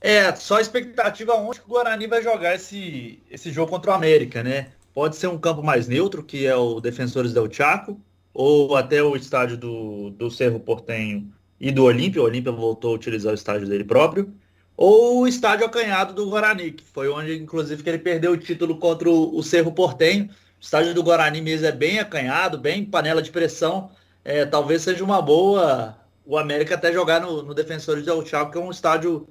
É, 0.01 0.35
só 0.35 0.59
expectativa 0.59 1.33
onde 1.35 1.61
o 1.61 1.69
Guarani 1.69 2.07
vai 2.07 2.21
jogar 2.21 2.53
esse, 2.55 3.23
esse 3.31 3.53
jogo 3.53 3.71
contra 3.71 3.91
o 3.91 3.93
América, 3.93 4.43
né? 4.43 4.67
Pode 4.93 5.15
ser 5.15 5.27
um 5.27 5.37
campo 5.37 5.63
mais 5.63 5.87
neutro, 5.87 6.21
que 6.21 6.45
é 6.45 6.53
o 6.53 6.81
Defensores 6.81 7.31
del 7.31 7.49
Chaco, 7.49 8.01
ou 8.33 8.75
até 8.75 9.01
o 9.01 9.15
estádio 9.15 9.55
do, 9.55 10.09
do 10.09 10.29
Cerro 10.29 10.59
Portenho 10.59 11.31
e 11.57 11.71
do 11.71 11.85
Olímpia. 11.85 12.21
O 12.21 12.25
Olímpia 12.25 12.51
voltou 12.51 12.91
a 12.91 12.95
utilizar 12.95 13.31
o 13.31 13.35
estádio 13.35 13.65
dele 13.65 13.85
próprio. 13.85 14.33
Ou 14.75 15.21
o 15.21 15.27
estádio 15.27 15.65
acanhado 15.65 16.13
do 16.13 16.29
Guarani, 16.29 16.71
que 16.71 16.83
foi 16.83 17.07
onde, 17.07 17.33
inclusive, 17.37 17.81
que 17.81 17.89
ele 17.89 17.99
perdeu 17.99 18.33
o 18.33 18.37
título 18.37 18.77
contra 18.77 19.09
o, 19.09 19.37
o 19.37 19.41
Cerro 19.41 19.71
Portenho. 19.71 20.25
O 20.25 20.61
estádio 20.61 20.93
do 20.93 21.01
Guarani 21.01 21.39
mesmo 21.39 21.65
é 21.65 21.71
bem 21.71 21.97
acanhado, 21.97 22.57
bem 22.57 22.83
panela 22.83 23.21
de 23.21 23.31
pressão 23.31 23.89
é, 24.27 24.45
talvez 24.45 24.81
seja 24.81 25.01
uma 25.05 25.21
boa 25.21 25.97
o 26.25 26.37
América 26.37 26.75
até 26.75 26.91
jogar 26.91 27.21
no, 27.21 27.41
no 27.41 27.53
Defensores 27.53 28.03
del 28.03 28.25
Chaco, 28.25 28.51
que 28.51 28.57
é 28.57 28.61
um 28.61 28.69
estádio 28.69 29.25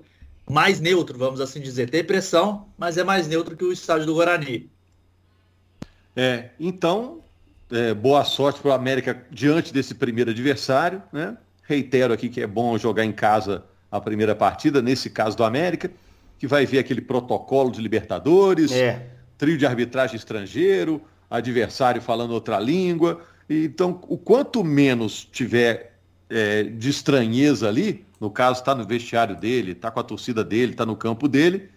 mais 0.49 0.81
neutro, 0.81 1.19
vamos 1.19 1.39
assim 1.39 1.61
dizer. 1.61 1.91
Tem 1.91 2.03
pressão, 2.03 2.67
mas 2.79 2.97
é 2.97 3.05
mais 3.05 3.29
neutro 3.29 3.55
que 3.55 3.65
o 3.65 3.71
estádio 3.71 4.07
do 4.07 4.15
Guarani. 4.15 4.71
É, 6.17 6.49
então, 6.59 7.21
é, 7.71 7.93
boa 7.93 8.25
sorte 8.25 8.59
para 8.59 8.71
o 8.71 8.73
América 8.73 9.23
diante 9.31 9.71
desse 9.71 9.95
primeiro 9.95 10.31
adversário. 10.31 11.03
Né? 11.13 11.37
Reitero 11.65 12.15
aqui 12.15 12.31
que 12.31 12.41
é 12.41 12.47
bom 12.47 12.79
jogar 12.79 13.05
em 13.05 13.13
casa 13.13 13.65
a 13.93 14.01
primeira 14.01 14.35
partida, 14.35 14.81
nesse 14.81 15.11
caso 15.11 15.37
do 15.37 15.45
América, 15.45 15.91
que 16.39 16.47
vai 16.47 16.65
ver 16.65 16.79
aquele 16.79 17.03
protocolo 17.03 17.71
de 17.71 17.83
Libertadores, 17.83 18.73
é. 18.73 19.07
trio 19.37 19.59
de 19.59 19.67
arbitragem 19.67 20.17
estrangeiro, 20.17 21.03
adversário 21.31 22.01
falando 22.01 22.31
outra 22.31 22.59
língua. 22.59 23.21
Então, 23.49 24.01
o 24.09 24.19
quanto 24.19 24.65
menos 24.65 25.25
tiver 25.25 25.99
é, 26.29 26.65
de 26.65 26.91
estranheza 26.91 27.69
ali, 27.69 28.05
no 28.21 28.31
caso 28.31 28.61
está 28.61 28.75
no 28.75 28.85
vestiário 28.85 29.37
dele, 29.37 29.73
está 29.73 29.91
com 29.91 30.01
a 30.01 30.03
torcida 30.03 30.43
dele, 30.43 30.73
está 30.73 30.85
no 30.85 30.97
campo 30.97 31.29
dele, 31.29 31.71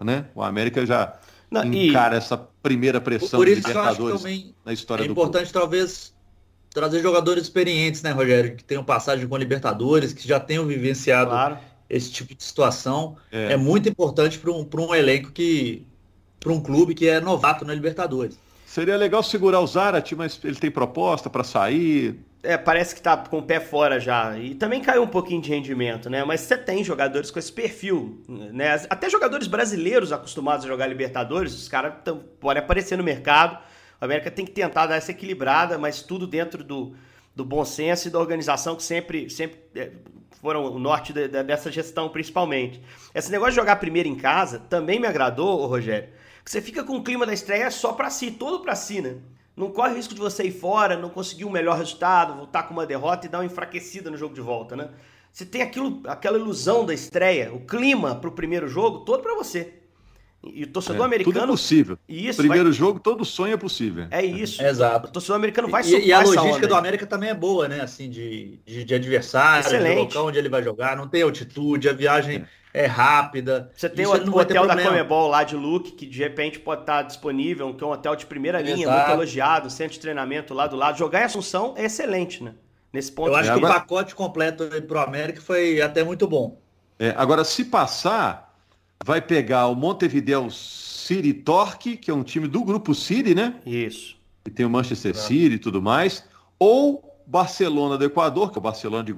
né? 0.00 0.26
O 0.34 0.42
América 0.42 0.84
já 0.84 1.18
Não, 1.50 1.64
encara 1.64 2.14
e... 2.14 2.18
essa 2.18 2.36
primeira 2.62 3.00
pressão 3.00 3.38
Por 3.38 3.48
isso 3.48 3.66
Libertadores 3.66 4.54
na 4.64 4.72
história 4.72 5.04
é 5.04 5.06
do 5.06 5.12
importante 5.12 5.52
clube. 5.52 5.60
talvez 5.60 6.12
trazer 6.70 7.02
jogadores 7.02 7.44
experientes, 7.44 8.02
né, 8.02 8.10
Rogério, 8.10 8.56
que 8.56 8.64
tenham 8.64 8.82
passagem 8.82 9.28
com 9.28 9.36
Libertadores, 9.36 10.12
que 10.12 10.26
já 10.26 10.40
tenham 10.40 10.66
vivenciado 10.66 11.30
claro. 11.30 11.58
esse 11.88 12.10
tipo 12.10 12.34
de 12.34 12.42
situação. 12.42 13.16
É, 13.30 13.52
é 13.52 13.56
muito 13.56 13.88
importante 13.88 14.38
para 14.38 14.50
um, 14.50 14.66
um 14.78 14.94
elenco 14.94 15.30
que 15.30 15.84
para 16.40 16.52
um 16.52 16.60
clube 16.60 16.94
que 16.94 17.06
é 17.06 17.20
novato 17.20 17.64
na 17.64 17.74
Libertadores. 17.74 18.38
Seria 18.72 18.96
legal 18.96 19.22
segurar 19.22 19.60
o 19.60 19.66
Zarate, 19.66 20.16
mas 20.16 20.40
ele 20.42 20.54
tem 20.54 20.70
proposta 20.70 21.28
para 21.28 21.44
sair. 21.44 22.18
É, 22.42 22.56
parece 22.56 22.94
que 22.94 23.02
tá 23.02 23.18
com 23.18 23.40
o 23.40 23.42
pé 23.42 23.60
fora 23.60 24.00
já. 24.00 24.38
E 24.38 24.54
também 24.54 24.80
caiu 24.80 25.02
um 25.02 25.06
pouquinho 25.06 25.42
de 25.42 25.50
rendimento, 25.50 26.08
né? 26.08 26.24
Mas 26.24 26.40
você 26.40 26.56
tem 26.56 26.82
jogadores 26.82 27.30
com 27.30 27.38
esse 27.38 27.52
perfil, 27.52 28.24
né? 28.26 28.82
Até 28.88 29.10
jogadores 29.10 29.46
brasileiros 29.46 30.10
acostumados 30.10 30.64
a 30.64 30.68
jogar 30.68 30.86
Libertadores, 30.86 31.52
os 31.52 31.68
caras 31.68 31.92
podem 32.40 32.62
aparecer 32.62 32.96
no 32.96 33.04
mercado. 33.04 33.58
O 34.00 34.06
América 34.06 34.30
tem 34.30 34.46
que 34.46 34.52
tentar 34.52 34.86
dar 34.86 34.96
essa 34.96 35.10
equilibrada, 35.10 35.76
mas 35.76 36.00
tudo 36.00 36.26
dentro 36.26 36.64
do, 36.64 36.94
do 37.36 37.44
bom 37.44 37.66
senso 37.66 38.08
e 38.08 38.10
da 38.10 38.18
organização 38.18 38.74
que 38.74 38.82
sempre, 38.82 39.28
sempre 39.28 39.58
é, 39.76 39.90
foram 40.40 40.64
o 40.64 40.78
norte 40.78 41.12
de, 41.12 41.28
de, 41.28 41.42
dessa 41.42 41.70
gestão, 41.70 42.08
principalmente. 42.08 42.80
Esse 43.14 43.30
negócio 43.30 43.52
de 43.52 43.56
jogar 43.56 43.76
primeiro 43.76 44.08
em 44.08 44.16
casa 44.16 44.60
também 44.60 44.98
me 44.98 45.06
agradou, 45.06 45.66
Rogério 45.66 46.21
você 46.44 46.60
fica 46.60 46.82
com 46.84 46.96
o 46.96 47.04
clima 47.04 47.26
da 47.26 47.32
estreia 47.32 47.70
só 47.70 47.92
para 47.92 48.10
si, 48.10 48.30
todo 48.30 48.60
para 48.60 48.74
si, 48.74 49.00
né? 49.00 49.16
Não 49.56 49.70
corre 49.70 49.94
risco 49.94 50.14
de 50.14 50.20
você 50.20 50.44
ir 50.44 50.52
fora, 50.52 50.96
não 50.96 51.10
conseguir 51.10 51.44
um 51.44 51.50
melhor 51.50 51.76
resultado, 51.76 52.34
voltar 52.34 52.64
com 52.64 52.72
uma 52.72 52.86
derrota 52.86 53.26
e 53.26 53.28
dar 53.28 53.38
uma 53.38 53.44
enfraquecida 53.44 54.10
no 54.10 54.16
jogo 54.16 54.34
de 54.34 54.40
volta, 54.40 54.74
né? 54.74 54.90
você 55.32 55.46
tem 55.46 55.62
aquilo, 55.62 56.02
aquela 56.06 56.38
ilusão 56.38 56.84
da 56.84 56.92
estreia, 56.92 57.52
o 57.54 57.60
clima 57.60 58.14
para 58.14 58.28
o 58.28 58.32
primeiro 58.32 58.68
jogo 58.68 59.00
todo 59.00 59.22
para 59.22 59.34
você. 59.34 59.81
E 60.44 60.64
o 60.64 60.66
torcedor 60.66 61.02
é, 61.02 61.04
americano. 61.04 61.32
Tudo 61.32 61.44
é 61.44 61.46
possível. 61.46 61.98
Isso, 62.08 62.38
Primeiro 62.38 62.64
vai... 62.64 62.72
jogo, 62.72 62.98
todo 62.98 63.24
sonho 63.24 63.54
é 63.54 63.56
possível. 63.56 64.06
É 64.10 64.24
isso. 64.24 64.60
É, 64.60 64.68
exato. 64.68 65.08
O 65.08 65.12
torcedor 65.12 65.36
americano 65.36 65.68
vai 65.68 65.84
E, 65.84 66.06
e 66.06 66.12
a 66.12 66.20
logística 66.20 66.66
do 66.66 66.74
América 66.74 67.06
também 67.06 67.30
é 67.30 67.34
boa, 67.34 67.68
né? 67.68 67.80
Assim, 67.80 68.10
de, 68.10 68.58
de, 68.66 68.82
de 68.82 68.94
adversário, 68.94 69.66
Excelente. 69.66 69.94
de 69.94 70.00
local 70.00 70.26
onde 70.26 70.38
ele 70.38 70.48
vai 70.48 70.62
jogar. 70.62 70.96
Não 70.96 71.06
tem 71.06 71.22
altitude, 71.22 71.88
a 71.88 71.92
viagem 71.92 72.44
é, 72.74 72.84
é 72.84 72.86
rápida. 72.86 73.70
Você 73.72 73.88
tem 73.88 74.04
o, 74.04 74.10
o 74.10 74.38
hotel 74.38 74.66
da 74.66 74.82
Comebol 74.82 75.28
lá 75.28 75.44
de 75.44 75.54
Luke, 75.54 75.92
que 75.92 76.06
de 76.06 76.18
repente 76.18 76.58
pode 76.58 76.80
estar 76.82 77.02
disponível, 77.02 77.72
que 77.72 77.84
é 77.84 77.86
um 77.86 77.90
hotel 77.90 78.16
de 78.16 78.26
primeira 78.26 78.60
linha, 78.60 78.82
exato. 78.82 78.98
muito 78.98 79.10
elogiado, 79.12 79.70
centro 79.70 79.92
de 79.94 80.00
treinamento 80.00 80.52
lá 80.52 80.66
do 80.66 80.74
lado. 80.74 80.98
Jogar 80.98 81.20
em 81.20 81.24
Assunção 81.24 81.74
é 81.76 81.84
excelente, 81.84 82.42
né? 82.42 82.54
Nesse 82.92 83.12
ponto. 83.12 83.28
Eu 83.28 83.36
acho 83.36 83.52
que 83.52 83.58
agora... 83.58 83.74
o 83.74 83.76
pacote 83.76 84.14
completo 84.14 84.68
para 84.88 84.98
o 84.98 85.02
América 85.02 85.40
foi 85.40 85.80
até 85.80 86.02
muito 86.02 86.26
bom. 86.26 86.60
É, 86.98 87.14
agora, 87.16 87.44
se 87.44 87.64
passar, 87.64 88.51
vai 89.04 89.20
pegar 89.20 89.66
o 89.66 89.74
Montevideo 89.74 90.50
City 90.50 91.32
Torque, 91.32 91.96
que 91.96 92.10
é 92.10 92.14
um 92.14 92.22
time 92.22 92.46
do 92.46 92.62
grupo 92.64 92.94
City, 92.94 93.34
né? 93.34 93.56
Isso. 93.66 94.16
Que 94.44 94.50
tem 94.50 94.64
o 94.64 94.70
Manchester 94.70 95.14
City 95.14 95.54
e 95.54 95.58
tudo 95.58 95.82
mais. 95.82 96.24
Ou 96.58 97.02
Barcelona 97.26 97.98
do 97.98 98.04
Equador, 98.04 98.50
que 98.50 98.58
é 98.58 98.60
o 98.60 98.62
Barcelona 98.62 99.04
de 99.04 99.14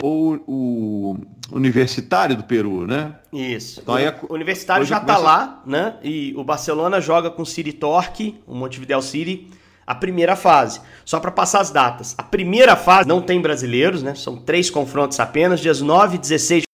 ou 0.00 0.40
o 0.46 1.16
Universitário 1.50 2.36
do 2.36 2.44
Peru, 2.44 2.86
né? 2.86 3.16
Isso. 3.32 3.80
Então, 3.80 3.96
aí 3.96 4.06
o 4.28 4.32
Universitário 4.32 4.86
já 4.86 4.98
está 4.98 5.16
começa... 5.16 5.34
lá, 5.34 5.62
né? 5.66 5.96
E 6.04 6.32
o 6.36 6.44
Barcelona 6.44 7.00
joga 7.00 7.30
com 7.30 7.42
o 7.42 7.46
City 7.46 7.72
Torque, 7.72 8.40
o 8.46 8.54
Montevideo 8.54 9.02
City, 9.02 9.50
a 9.84 9.96
primeira 9.96 10.36
fase. 10.36 10.80
Só 11.04 11.18
para 11.18 11.32
passar 11.32 11.60
as 11.60 11.70
datas. 11.70 12.14
A 12.16 12.22
primeira 12.22 12.76
fase 12.76 13.08
não 13.08 13.20
tem 13.20 13.40
brasileiros, 13.40 14.00
né? 14.00 14.14
São 14.14 14.36
três 14.36 14.70
confrontos 14.70 15.18
apenas, 15.18 15.58
dias 15.58 15.80
9 15.80 16.14
e 16.14 16.18
16 16.18 16.67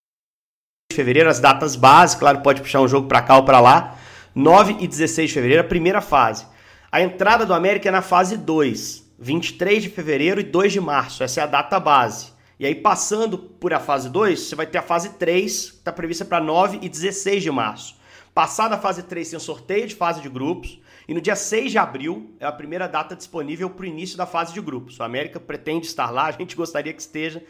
de 0.95 0.97
fevereiro, 0.97 1.29
as 1.29 1.41
datas 1.41 1.75
básicas, 1.75 2.21
claro, 2.21 2.41
pode 2.41 2.63
puxar 2.63 2.81
um 2.81 2.89
jogo 2.89 3.09
para 3.09 3.21
cá 3.21 3.37
ou 3.37 3.45
para 3.45 3.61
lá. 3.61 3.99
9 4.35 4.77
e 4.81 4.87
16 4.87 5.29
de 5.29 5.35
fevereiro, 5.35 5.63
a 5.63 5.67
primeira 5.67 6.01
fase. 6.01 6.47
A 6.91 7.03
entrada 7.03 7.45
do 7.45 7.53
América 7.53 7.89
é 7.89 7.93
na 7.93 8.01
fase 8.01 8.37
2, 8.37 9.13
23 9.19 9.83
de 9.83 9.89
fevereiro 9.91 10.41
e 10.41 10.45
2 10.45 10.73
de 10.73 10.81
março. 10.81 11.25
Essa 11.25 11.41
é 11.41 11.43
a 11.43 11.47
data 11.47 11.81
base. 11.81 12.33
E 12.59 12.65
aí, 12.65 12.75
passando 12.75 13.37
por 13.37 13.75
a 13.75 13.81
fase 13.81 14.09
2, 14.09 14.39
você 14.41 14.55
vai 14.55 14.67
ter 14.67 14.79
a 14.79 14.83
fase 14.83 15.11
3, 15.11 15.71
que 15.71 15.77
está 15.79 15.93
prevista 15.93 16.25
para 16.25 16.41
9 16.41 16.79
e 16.81 16.89
16 16.89 17.43
de 17.43 17.51
março. 17.51 17.97
Passada 18.33 18.77
a 18.77 18.79
fase 18.79 19.03
3, 19.03 19.31
tem 19.31 19.37
o 19.37 19.41
sorteio 19.41 19.89
de 19.89 19.97
fase 19.97 20.21
de 20.21 20.29
grupos. 20.29 20.81
E 21.09 21.13
no 21.13 21.21
dia 21.21 21.37
6 21.37 21.73
de 21.73 21.79
abril 21.79 22.35
é 22.39 22.47
a 22.47 22.53
primeira 22.53 22.87
data 22.87 23.17
disponível 23.17 23.69
para 23.69 23.83
o 23.83 23.87
início 23.87 24.17
da 24.17 24.27
fase 24.27 24.55
de 24.55 24.61
grupos. 24.61 24.99
O 24.99 25.03
América 25.03 25.41
pretende 25.41 25.87
estar 25.87 26.11
lá, 26.11 26.27
a 26.27 26.31
gente 26.31 26.57
gostaria 26.57 26.93
que 26.93 27.03
esteja, 27.03 27.43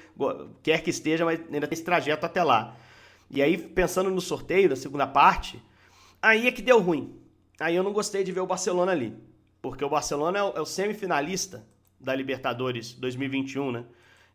quer 0.62 0.82
que 0.82 0.90
esteja, 0.90 1.24
mas 1.24 1.38
ainda 1.52 1.66
tem 1.66 1.74
esse 1.74 1.84
trajeto 1.84 2.24
até 2.26 2.42
lá. 2.42 2.74
E 3.30 3.42
aí, 3.42 3.56
pensando 3.56 4.10
no 4.10 4.20
sorteio 4.20 4.68
da 4.68 4.76
segunda 4.76 5.06
parte, 5.06 5.62
aí 6.20 6.46
é 6.46 6.52
que 6.52 6.62
deu 6.62 6.80
ruim. 6.80 7.18
Aí 7.58 7.74
eu 7.74 7.82
não 7.82 7.92
gostei 7.92 8.24
de 8.24 8.32
ver 8.32 8.40
o 8.40 8.46
Barcelona 8.46 8.92
ali. 8.92 9.16
Porque 9.62 9.84
o 9.84 9.88
Barcelona 9.88 10.38
é 10.38 10.42
o, 10.42 10.56
é 10.56 10.60
o 10.60 10.66
semifinalista 10.66 11.66
da 11.98 12.14
Libertadores 12.14 12.92
2021, 12.94 13.72
né? 13.72 13.84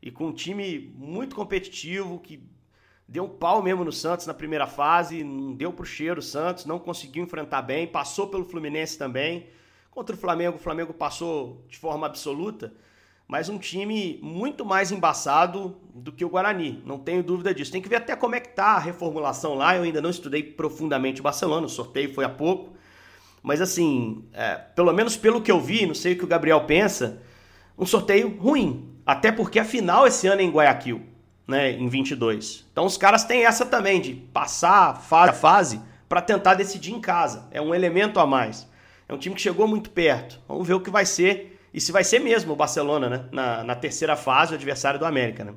E 0.01 0.09
com 0.09 0.27
um 0.27 0.33
time 0.33 0.91
muito 0.95 1.35
competitivo, 1.35 2.19
que 2.19 2.41
deu 3.07 3.25
um 3.25 3.29
pau 3.29 3.61
mesmo 3.61 3.83
no 3.83 3.91
Santos 3.91 4.25
na 4.25 4.33
primeira 4.33 4.65
fase, 4.65 5.23
não 5.23 5.53
deu 5.53 5.73
pro 5.73 5.85
cheiro 5.85 6.19
o 6.19 6.23
Santos, 6.23 6.65
não 6.65 6.79
conseguiu 6.79 7.23
enfrentar 7.23 7.61
bem, 7.61 7.85
passou 7.85 8.27
pelo 8.27 8.45
Fluminense 8.45 8.97
também. 8.97 9.47
Contra 9.91 10.15
o 10.15 10.19
Flamengo, 10.19 10.57
o 10.57 10.59
Flamengo 10.59 10.93
passou 10.93 11.65
de 11.67 11.77
forma 11.77 12.07
absoluta 12.07 12.73
mas 13.29 13.47
um 13.47 13.59
time 13.59 14.17
muito 14.23 14.65
mais 14.65 14.91
embaçado 14.91 15.77
do 15.93 16.11
que 16.11 16.25
o 16.25 16.29
Guarani, 16.29 16.81
não 16.83 16.97
tenho 16.97 17.21
dúvida 17.21 17.53
disso. 17.53 17.71
Tem 17.71 17.79
que 17.79 17.87
ver 17.87 17.97
até 17.97 18.15
como 18.15 18.33
é 18.33 18.39
que 18.39 18.49
tá 18.49 18.69
a 18.69 18.79
reformulação 18.79 19.53
lá, 19.53 19.77
eu 19.77 19.83
ainda 19.83 20.01
não 20.01 20.09
estudei 20.09 20.41
profundamente 20.41 21.19
o 21.21 21.23
Barcelona, 21.23 21.67
o 21.67 21.69
sorteio 21.69 22.11
foi 22.11 22.25
há 22.25 22.29
pouco, 22.29 22.73
mas 23.43 23.61
assim, 23.61 24.25
é, 24.33 24.55
pelo 24.55 24.91
menos 24.91 25.15
pelo 25.15 25.43
que 25.43 25.51
eu 25.51 25.61
vi, 25.61 25.85
não 25.85 25.93
sei 25.93 26.13
o 26.13 26.17
que 26.17 26.23
o 26.23 26.27
Gabriel 26.27 26.61
pensa, 26.61 27.21
um 27.77 27.85
sorteio 27.85 28.35
ruim, 28.35 28.95
até 29.05 29.31
porque 29.31 29.59
a 29.59 29.63
final 29.63 30.07
esse 30.07 30.25
ano 30.25 30.41
é 30.41 30.45
em 30.45 30.49
Guayaquil, 30.49 30.99
né, 31.47 31.71
em 31.73 31.87
22. 31.87 32.65
Então 32.71 32.83
os 32.83 32.97
caras 32.97 33.25
têm 33.25 33.45
essa 33.45 33.63
também 33.63 34.01
de 34.01 34.15
passar 34.15 34.99
fase 34.99 35.29
a 35.29 35.33
fase 35.33 35.81
para 36.09 36.19
tentar 36.19 36.55
decidir 36.55 36.93
em 36.93 36.99
casa, 36.99 37.47
é 37.51 37.61
um 37.61 37.75
elemento 37.75 38.19
a 38.19 38.25
mais. 38.25 38.67
É 39.07 39.13
um 39.13 39.19
time 39.19 39.35
que 39.35 39.41
chegou 39.41 39.67
muito 39.67 39.91
perto. 39.91 40.39
Vamos 40.47 40.67
ver 40.67 40.73
o 40.73 40.79
que 40.79 40.89
vai 40.89 41.05
ser 41.05 41.58
e 41.73 41.79
se 41.79 41.91
vai 41.91 42.03
ser 42.03 42.19
mesmo 42.19 42.53
o 42.53 42.55
Barcelona, 42.55 43.09
né? 43.09 43.25
Na, 43.31 43.63
na 43.63 43.75
terceira 43.75 44.15
fase, 44.15 44.53
o 44.53 44.55
adversário 44.55 44.99
do 44.99 45.05
América, 45.05 45.43
né? 45.43 45.53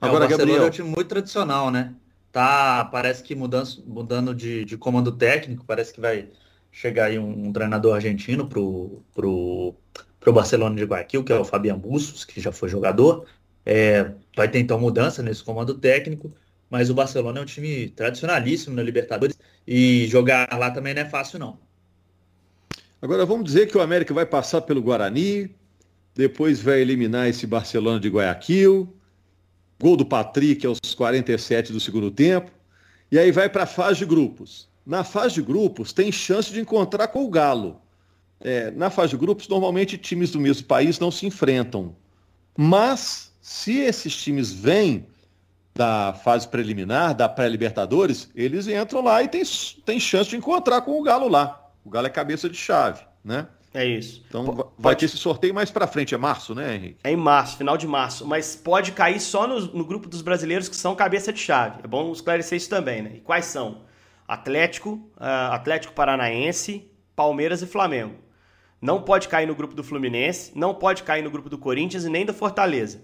É, 0.00 0.06
Agora, 0.06 0.26
o 0.26 0.28
Barcelona 0.28 0.50
Gabriel... 0.50 0.64
é 0.64 0.66
um 0.66 0.70
time 0.70 0.88
muito 0.88 1.08
tradicional, 1.08 1.70
né? 1.70 1.94
Tá, 2.30 2.84
parece 2.86 3.22
que 3.22 3.34
mudando, 3.34 3.68
mudando 3.86 4.34
de, 4.34 4.64
de 4.64 4.76
comando 4.76 5.12
técnico, 5.12 5.64
parece 5.66 5.92
que 5.92 6.00
vai 6.00 6.30
chegar 6.70 7.06
aí 7.06 7.18
um, 7.18 7.48
um 7.48 7.52
treinador 7.52 7.94
argentino 7.94 8.48
pro, 8.48 9.02
pro, 9.14 9.74
pro 10.18 10.32
Barcelona 10.32 10.74
de 10.74 10.84
Guayaquil, 10.84 11.22
que 11.22 11.32
é 11.32 11.36
o 11.36 11.44
Fabian 11.44 11.78
Bustos, 11.78 12.24
que 12.24 12.40
já 12.40 12.50
foi 12.50 12.68
jogador. 12.68 13.26
É, 13.64 14.12
vai 14.36 14.48
ter 14.48 14.58
então 14.58 14.80
mudança 14.80 15.22
nesse 15.22 15.44
comando 15.44 15.74
técnico, 15.78 16.32
mas 16.70 16.90
o 16.90 16.94
Barcelona 16.94 17.38
é 17.40 17.42
um 17.42 17.46
time 17.46 17.88
tradicionalíssimo 17.90 18.74
na 18.74 18.82
Libertadores 18.82 19.38
e 19.66 20.06
jogar 20.08 20.48
lá 20.58 20.70
também 20.70 20.94
não 20.94 21.02
é 21.02 21.08
fácil 21.08 21.38
não. 21.38 21.58
Agora 23.02 23.26
vamos 23.26 23.44
dizer 23.44 23.66
que 23.66 23.76
o 23.76 23.80
América 23.80 24.14
vai 24.14 24.24
passar 24.24 24.60
pelo 24.60 24.80
Guarani, 24.80 25.52
depois 26.14 26.62
vai 26.62 26.80
eliminar 26.80 27.28
esse 27.28 27.48
Barcelona 27.48 27.98
de 27.98 28.08
Guayaquil, 28.08 28.94
gol 29.80 29.96
do 29.96 30.06
Patrick 30.06 30.64
aos 30.64 30.78
47 30.94 31.72
do 31.72 31.80
segundo 31.80 32.12
tempo, 32.12 32.52
e 33.10 33.18
aí 33.18 33.32
vai 33.32 33.48
para 33.48 33.64
a 33.64 33.66
fase 33.66 33.98
de 33.98 34.06
grupos. 34.06 34.68
Na 34.86 35.02
fase 35.02 35.34
de 35.34 35.42
grupos 35.42 35.92
tem 35.92 36.12
chance 36.12 36.52
de 36.52 36.60
encontrar 36.60 37.08
com 37.08 37.24
o 37.24 37.28
Galo. 37.28 37.80
É, 38.40 38.70
na 38.70 38.88
fase 38.88 39.10
de 39.10 39.16
grupos, 39.16 39.48
normalmente 39.48 39.98
times 39.98 40.30
do 40.30 40.38
mesmo 40.38 40.64
país 40.68 41.00
não 41.00 41.10
se 41.10 41.26
enfrentam. 41.26 41.96
Mas 42.56 43.32
se 43.40 43.78
esses 43.80 44.14
times 44.14 44.52
vêm 44.52 45.04
da 45.74 46.12
fase 46.22 46.46
preliminar, 46.46 47.16
da 47.16 47.28
pré-libertadores, 47.28 48.28
eles 48.32 48.68
entram 48.68 49.02
lá 49.02 49.24
e 49.24 49.28
tem, 49.28 49.42
tem 49.84 49.98
chance 49.98 50.30
de 50.30 50.36
encontrar 50.36 50.82
com 50.82 51.00
o 51.00 51.02
Galo 51.02 51.26
lá. 51.26 51.61
O 51.84 51.90
Galo 51.90 52.06
é 52.06 52.10
cabeça 52.10 52.48
de 52.48 52.56
chave, 52.56 53.02
né? 53.24 53.48
É 53.74 53.86
isso. 53.86 54.22
Então 54.28 54.54
P 54.54 54.64
vai 54.78 54.94
ter 54.94 55.06
esse 55.06 55.16
sorteio 55.16 55.54
mais 55.54 55.70
para 55.70 55.86
frente, 55.86 56.14
é 56.14 56.18
março, 56.18 56.54
né, 56.54 56.74
Henrique? 56.74 56.98
É 57.02 57.10
em 57.10 57.16
março, 57.16 57.56
final 57.56 57.76
de 57.76 57.86
março. 57.86 58.26
Mas 58.26 58.54
pode 58.54 58.92
cair 58.92 59.18
só 59.18 59.46
no, 59.46 59.60
no, 59.60 59.84
grupo 59.84 60.08
dos 60.08 60.20
brasileiros 60.20 60.68
que 60.68 60.76
são 60.76 60.94
cabeça 60.94 61.32
de 61.32 61.40
chave. 61.40 61.80
É 61.82 61.86
bom 61.86 62.12
esclarecer 62.12 62.58
isso 62.58 62.68
também, 62.68 63.02
né? 63.02 63.12
E 63.14 63.20
quais 63.20 63.46
são? 63.46 63.82
Atlético, 64.28 64.94
uh, 65.16 65.52
Atlético 65.52 65.94
Paranaense, 65.94 66.90
Palmeiras 67.16 67.62
e 67.62 67.66
Flamengo. 67.66 68.16
Não 68.80 69.02
pode 69.02 69.28
cair 69.28 69.46
no 69.46 69.54
grupo 69.54 69.74
do 69.74 69.84
Fluminense, 69.84 70.52
não 70.54 70.74
pode 70.74 71.02
cair 71.02 71.22
no 71.22 71.30
grupo 71.30 71.48
do 71.48 71.56
Corinthians 71.56 72.04
e 72.04 72.10
nem 72.10 72.26
do 72.26 72.34
Fortaleza. 72.34 73.02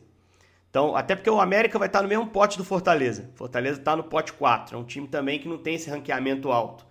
Então, 0.70 0.94
até 0.94 1.14
porque 1.14 1.30
o 1.30 1.40
América 1.40 1.78
vai 1.78 1.88
estar 1.88 2.02
no 2.02 2.08
mesmo 2.08 2.26
pote 2.26 2.58
do 2.58 2.64
Fortaleza. 2.64 3.30
Fortaleza 3.34 3.78
está 3.78 3.96
no 3.96 4.04
pote 4.04 4.32
4. 4.34 4.76
É 4.76 4.78
um 4.78 4.84
time 4.84 5.08
também 5.08 5.38
que 5.38 5.48
não 5.48 5.56
tem 5.56 5.76
esse 5.76 5.88
ranqueamento 5.88 6.50
alto. 6.52 6.84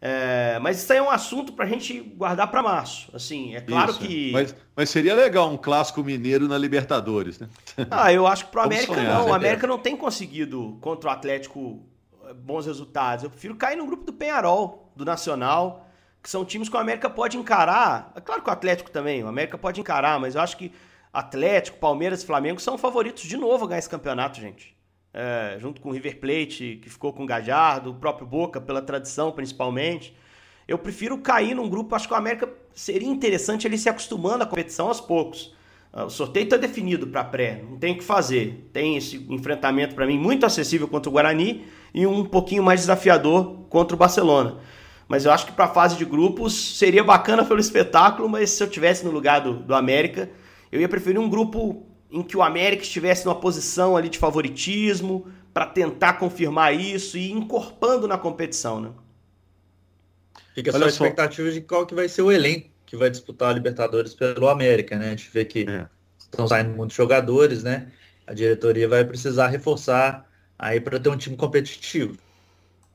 É, 0.00 0.58
mas 0.60 0.78
isso 0.78 0.92
aí 0.92 0.98
é 0.98 1.02
um 1.02 1.10
assunto 1.10 1.52
para 1.52 1.64
a 1.64 1.68
gente 1.68 2.00
guardar 2.00 2.48
para 2.48 2.62
março. 2.62 3.10
Assim, 3.14 3.56
é 3.56 3.60
claro 3.60 3.90
isso, 3.90 4.00
que. 4.00 4.30
Mas, 4.30 4.54
mas, 4.76 4.90
seria 4.90 5.14
legal 5.14 5.50
um 5.50 5.56
clássico 5.56 6.04
mineiro 6.04 6.46
na 6.46 6.56
Libertadores, 6.56 7.38
né? 7.40 7.48
Ah, 7.90 8.12
eu 8.12 8.26
acho 8.26 8.46
que 8.46 8.52
para 8.52 8.62
o 8.62 8.64
América 8.64 8.94
sonhar, 8.94 9.18
não. 9.18 9.28
O 9.28 9.34
América 9.34 9.66
não 9.66 9.78
tem 9.78 9.96
conseguido 9.96 10.78
contra 10.80 11.10
o 11.10 11.12
Atlético 11.12 11.82
eh, 12.26 12.34
bons 12.34 12.66
resultados. 12.66 13.24
Eu 13.24 13.30
prefiro 13.30 13.56
cair 13.56 13.76
no 13.76 13.86
grupo 13.86 14.04
do 14.04 14.12
Penharol, 14.12 14.92
do 14.94 15.04
Nacional, 15.04 15.88
que 16.22 16.30
são 16.30 16.44
times 16.44 16.68
que 16.68 16.76
o 16.76 16.78
América 16.78 17.10
pode 17.10 17.36
encarar. 17.36 18.12
É 18.14 18.20
claro 18.20 18.40
que 18.40 18.48
o 18.48 18.52
Atlético 18.52 18.92
também, 18.92 19.24
o 19.24 19.26
América 19.26 19.58
pode 19.58 19.80
encarar, 19.80 20.20
mas 20.20 20.36
eu 20.36 20.40
acho 20.40 20.56
que 20.56 20.72
Atlético, 21.12 21.78
Palmeiras 21.78 22.22
e 22.22 22.26
Flamengo 22.26 22.60
são 22.60 22.78
favoritos 22.78 23.24
de 23.24 23.36
novo 23.36 23.64
a 23.64 23.68
ganhar 23.68 23.80
esse 23.80 23.90
campeonato, 23.90 24.40
gente 24.40 24.77
é, 25.12 25.56
junto 25.58 25.80
com 25.80 25.90
o 25.90 25.92
River 25.92 26.20
Plate, 26.20 26.78
que 26.82 26.90
ficou 26.90 27.12
com 27.12 27.24
o 27.24 27.26
Gajardo, 27.26 27.90
o 27.90 27.94
próprio 27.94 28.26
Boca, 28.26 28.60
pela 28.60 28.82
tradição 28.82 29.32
principalmente. 29.32 30.16
Eu 30.66 30.78
prefiro 30.78 31.18
cair 31.18 31.54
num 31.54 31.68
grupo, 31.68 31.94
acho 31.94 32.06
que 32.06 32.14
o 32.14 32.16
América 32.16 32.48
seria 32.74 33.08
interessante 33.08 33.66
ele 33.66 33.78
se 33.78 33.88
acostumando 33.88 34.44
à 34.44 34.46
competição 34.46 34.88
aos 34.88 35.00
poucos. 35.00 35.56
Ah, 35.92 36.04
o 36.04 36.10
sorteio 36.10 36.44
está 36.44 36.56
definido 36.56 37.06
para 37.06 37.24
pré, 37.24 37.62
não 37.68 37.78
tem 37.78 37.94
o 37.94 37.98
que 37.98 38.04
fazer. 38.04 38.68
Tem 38.72 38.96
esse 38.96 39.16
enfrentamento 39.30 39.94
para 39.94 40.06
mim 40.06 40.18
muito 40.18 40.44
acessível 40.44 40.86
contra 40.86 41.08
o 41.08 41.12
Guarani 41.12 41.64
e 41.94 42.06
um 42.06 42.24
pouquinho 42.24 42.62
mais 42.62 42.80
desafiador 42.80 43.66
contra 43.70 43.96
o 43.96 43.98
Barcelona. 43.98 44.58
Mas 45.08 45.24
eu 45.24 45.32
acho 45.32 45.46
que 45.46 45.52
para 45.52 45.64
a 45.64 45.68
fase 45.68 45.96
de 45.96 46.04
grupos 46.04 46.76
seria 46.76 47.02
bacana 47.02 47.42
pelo 47.46 47.58
espetáculo, 47.58 48.28
mas 48.28 48.50
se 48.50 48.62
eu 48.62 48.68
tivesse 48.68 49.04
no 49.04 49.10
lugar 49.10 49.40
do, 49.40 49.54
do 49.54 49.74
América, 49.74 50.30
eu 50.70 50.80
ia 50.80 50.88
preferir 50.88 51.18
um 51.18 51.28
grupo 51.28 51.86
em 52.10 52.22
que 52.22 52.36
o 52.36 52.42
América 52.42 52.82
estivesse 52.82 53.24
numa 53.24 53.38
posição 53.38 53.96
ali 53.96 54.08
de 54.08 54.18
favoritismo 54.18 55.26
para 55.52 55.66
tentar 55.66 56.14
confirmar 56.14 56.74
isso 56.74 57.18
e 57.18 57.30
ir 57.30 57.32
encorpando 57.32 58.06
na 58.06 58.16
competição, 58.16 58.80
né? 58.80 58.90
Fica 60.54 60.70
Olha 60.70 60.78
só 60.80 60.84
a 60.86 60.88
expectativa 60.88 61.50
de 61.50 61.60
qual 61.60 61.86
que 61.86 61.94
vai 61.94 62.08
ser 62.08 62.22
o 62.22 62.32
elenco 62.32 62.70
que 62.88 62.96
vai 62.96 63.10
disputar 63.10 63.50
a 63.50 63.52
Libertadores 63.52 64.14
pelo 64.14 64.48
América, 64.48 64.96
né? 64.96 65.08
A 65.08 65.10
gente 65.10 65.30
vê 65.30 65.44
que 65.44 65.66
é. 65.68 65.86
estão 66.18 66.48
saindo 66.48 66.70
muitos 66.70 66.96
jogadores, 66.96 67.62
né? 67.62 67.88
A 68.26 68.32
diretoria 68.32 68.88
vai 68.88 69.04
precisar 69.04 69.48
reforçar 69.48 70.26
aí 70.58 70.80
para 70.80 70.98
ter 70.98 71.10
um 71.10 71.16
time 71.16 71.36
competitivo. 71.36 72.16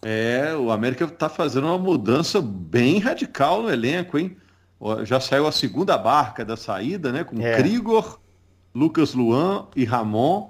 É, 0.01 0.55
o 0.55 0.71
América 0.71 1.05
está 1.05 1.29
fazendo 1.29 1.67
uma 1.67 1.77
mudança 1.77 2.41
bem 2.41 2.97
radical 2.97 3.61
no 3.61 3.71
elenco, 3.71 4.17
hein? 4.17 4.35
Já 5.03 5.19
saiu 5.19 5.45
a 5.45 5.51
segunda 5.51 5.95
barca 5.95 6.43
da 6.43 6.57
saída, 6.57 7.11
né? 7.11 7.23
Com 7.23 7.39
é. 7.39 7.55
Krigor, 7.55 8.19
Lucas 8.73 9.13
Luan 9.13 9.67
e 9.75 9.85
Ramon. 9.85 10.49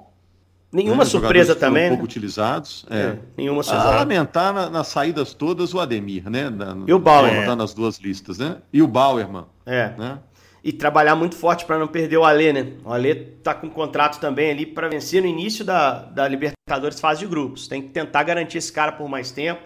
Nenhuma 0.72 1.04
né? 1.04 1.06
surpresa 1.06 1.56
também. 1.56 1.86
Um 1.86 1.90
pouco 1.90 2.04
né? 2.04 2.10
utilizados. 2.10 2.86
É. 2.90 2.98
É, 2.98 3.20
nenhuma 3.38 3.62
surpresa. 3.62 3.90
A 3.90 3.96
lamentar 3.98 4.54
na, 4.54 4.70
nas 4.70 4.88
saídas 4.88 5.34
todas 5.34 5.74
o 5.74 5.80
Ademir, 5.80 6.30
né? 6.30 6.50
Na, 6.50 6.76
e 6.88 6.94
o 6.94 6.98
Bauer. 6.98 7.32
É. 7.32 7.56
nas 7.56 7.74
duas 7.74 8.00
listas, 8.00 8.40
né? 8.40 8.58
E 8.72 8.82
o 8.82 8.88
Bauerman. 8.88 9.46
É. 9.66 9.94
Né? 9.98 10.20
E 10.64 10.72
trabalhar 10.72 11.16
muito 11.16 11.36
forte 11.36 11.66
para 11.66 11.78
não 11.78 11.88
perder 11.88 12.18
o 12.18 12.24
Alê, 12.24 12.54
né? 12.54 12.74
O 12.84 12.92
Alê 12.92 13.14
tá 13.14 13.54
com 13.54 13.68
um 13.68 13.70
contrato 13.70 14.20
também 14.20 14.50
ali 14.50 14.66
para 14.66 14.88
vencer 14.88 15.22
no 15.22 15.28
início 15.28 15.64
da, 15.64 16.04
da 16.04 16.28
Libertadores 16.28 17.00
fase 17.00 17.20
de 17.20 17.28
grupos. 17.28 17.68
Tem 17.68 17.82
que 17.82 17.90
tentar 17.90 18.24
garantir 18.24 18.58
esse 18.58 18.72
cara 18.72 18.94
por 18.94 19.08
mais 19.08 19.30
tempo. 19.30 19.62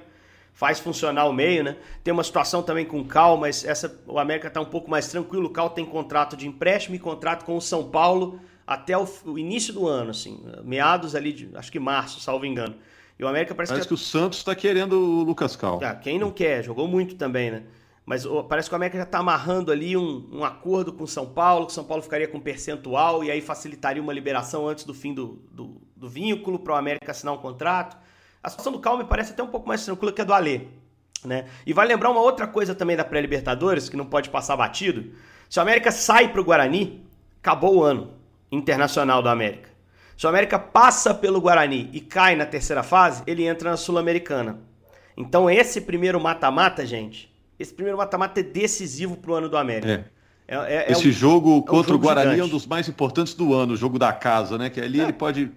Faz 0.58 0.80
funcionar 0.80 1.26
o 1.26 1.34
meio, 1.34 1.64
né? 1.64 1.78
Tem 2.04 2.12
uma 2.12 2.24
situação 2.24 2.64
também 2.64 2.84
com 2.84 3.00
o 3.00 3.06
Cal, 3.06 3.38
mas 3.38 3.64
essa, 3.64 4.02
o 4.08 4.18
América 4.18 4.50
tá 4.50 4.60
um 4.60 4.66
pouco 4.66 4.90
mais 4.90 5.08
tranquilo. 5.08 5.46
O 5.46 5.50
Cal 5.52 5.70
tem 5.70 5.86
contrato 5.86 6.36
de 6.36 6.48
empréstimo 6.48 6.96
e 6.96 7.00
contrato 7.00 7.46
com 7.46 7.56
o 7.56 7.62
São 7.62 7.92
Paulo 7.92 8.40
até 8.66 8.98
o, 8.98 9.08
o, 9.24 9.38
início 9.38 9.72
do 9.72 9.88
ano, 9.88 10.10
assim, 10.10 10.44
meados 10.64 11.14
ali 11.14 11.32
de, 11.32 11.52
acho 11.54 11.72
que 11.72 11.80
março, 11.80 12.20
salvo 12.20 12.44
engano. 12.44 12.74
E 13.20 13.24
o 13.24 13.28
América 13.28 13.54
parece, 13.54 13.72
parece 13.72 13.88
que, 13.88 13.94
que 13.94 14.02
o 14.02 14.04
Santos 14.04 14.40
está 14.40 14.56
querendo 14.56 14.94
o 14.94 15.24
Lucas 15.24 15.56
Cal. 15.56 15.80
Ah, 15.84 15.94
quem 15.94 16.18
não 16.18 16.32
quer, 16.32 16.64
jogou 16.64 16.88
muito 16.88 17.14
também, 17.14 17.52
né? 17.52 17.62
Mas 18.04 18.26
oh, 18.26 18.44
parece 18.44 18.68
que 18.68 18.74
o 18.74 18.78
América 18.78 18.98
já 18.98 19.04
está 19.04 19.20
amarrando 19.20 19.72
ali 19.72 19.96
um, 19.96 20.28
um, 20.32 20.44
acordo 20.44 20.92
com 20.92 21.04
o 21.04 21.08
São 21.08 21.28
Paulo, 21.28 21.68
que 21.68 21.72
o 21.72 21.76
São 21.76 21.84
Paulo 21.84 22.02
ficaria 22.02 22.28
com 22.28 22.40
percentual 22.40 23.24
e 23.24 23.30
aí 23.30 23.42
facilitaria 23.42 24.02
uma 24.02 24.12
liberação 24.12 24.68
antes 24.68 24.86
do 24.86 24.94
fim 24.96 25.14
do, 25.14 25.40
do, 25.52 25.80
do 25.96 26.10
vínculo 26.10 26.58
para 26.58 26.74
o 26.74 26.76
América 26.78 27.12
assinar 27.12 27.36
um 27.36 27.38
contrato. 27.38 28.07
A 28.44 28.50
situação 28.50 28.72
do 28.72 28.80
Cal 28.80 28.98
me 28.98 29.04
parece 29.04 29.32
até 29.32 29.44
um 29.44 29.48
pouco 29.48 29.68
mais 29.68 29.84
tranquila 29.84 30.12
que 30.12 30.22
a 30.22 30.24
do 30.24 30.34
Alê. 30.34 30.62
Né? 31.26 31.46
E 31.66 31.74
vai 31.74 31.88
lembrar 31.88 32.10
uma 32.10 32.22
outra 32.22 32.48
coisa 32.48 32.76
também 32.76 32.96
da 32.96 33.04
pré-Libertadores, 33.04 33.90
que 33.90 33.98
não 33.98 34.06
pode 34.06 34.30
passar 34.30 34.56
batido. 34.56 35.12
Se 35.50 35.60
o 35.60 35.62
América 35.62 35.92
sai 35.92 36.30
para 36.30 36.42
o 36.42 36.44
Guarani, 36.44 37.04
acabou 37.42 37.78
o 37.78 37.84
ano 37.84 38.12
internacional 38.52 39.22
do 39.22 39.30
América. 39.30 39.70
Se 40.18 40.26
o 40.26 40.30
América 40.30 40.58
passa 40.58 41.14
pelo 41.14 41.40
Guarani 41.40 41.90
e 41.94 42.00
cai 42.00 42.36
na 42.36 42.46
terceira 42.46 42.84
fase, 42.84 43.24
ele 43.28 43.46
entra 43.46 43.70
na 43.70 43.78
Sul-Americana. 43.78 44.60
Então 45.16 45.50
esse 45.50 45.82
primeiro 45.82 46.20
mata-mata, 46.20 46.86
gente, 46.86 47.32
esse 47.60 47.74
primeiro 47.74 47.98
mata-mata 47.98 48.40
é 48.40 48.44
decisivo 48.44 49.18
para 49.18 49.32
o 49.32 49.36
ano 49.36 49.50
do 49.50 49.58
América. 49.58 50.08
É. 50.14 50.18
É, 50.50 50.76
é, 50.76 50.92
esse 50.92 51.06
é 51.06 51.10
um, 51.10 51.12
jogo 51.12 51.62
contra 51.64 51.92
um 51.92 51.96
jogo 51.96 51.96
o 51.96 52.00
Guarani 52.00 52.32
gigante. 52.32 52.42
é 52.42 52.46
um 52.46 52.58
dos 52.58 52.66
mais 52.66 52.88
importantes 52.88 53.34
do 53.34 53.54
ano, 53.54 53.74
o 53.74 53.78
jogo 53.78 54.00
da 54.00 54.14
casa, 54.14 54.58
né? 54.58 54.70
Que 54.70 54.80
ali 54.80 55.02
ele 55.02 55.12
pode 55.12 55.52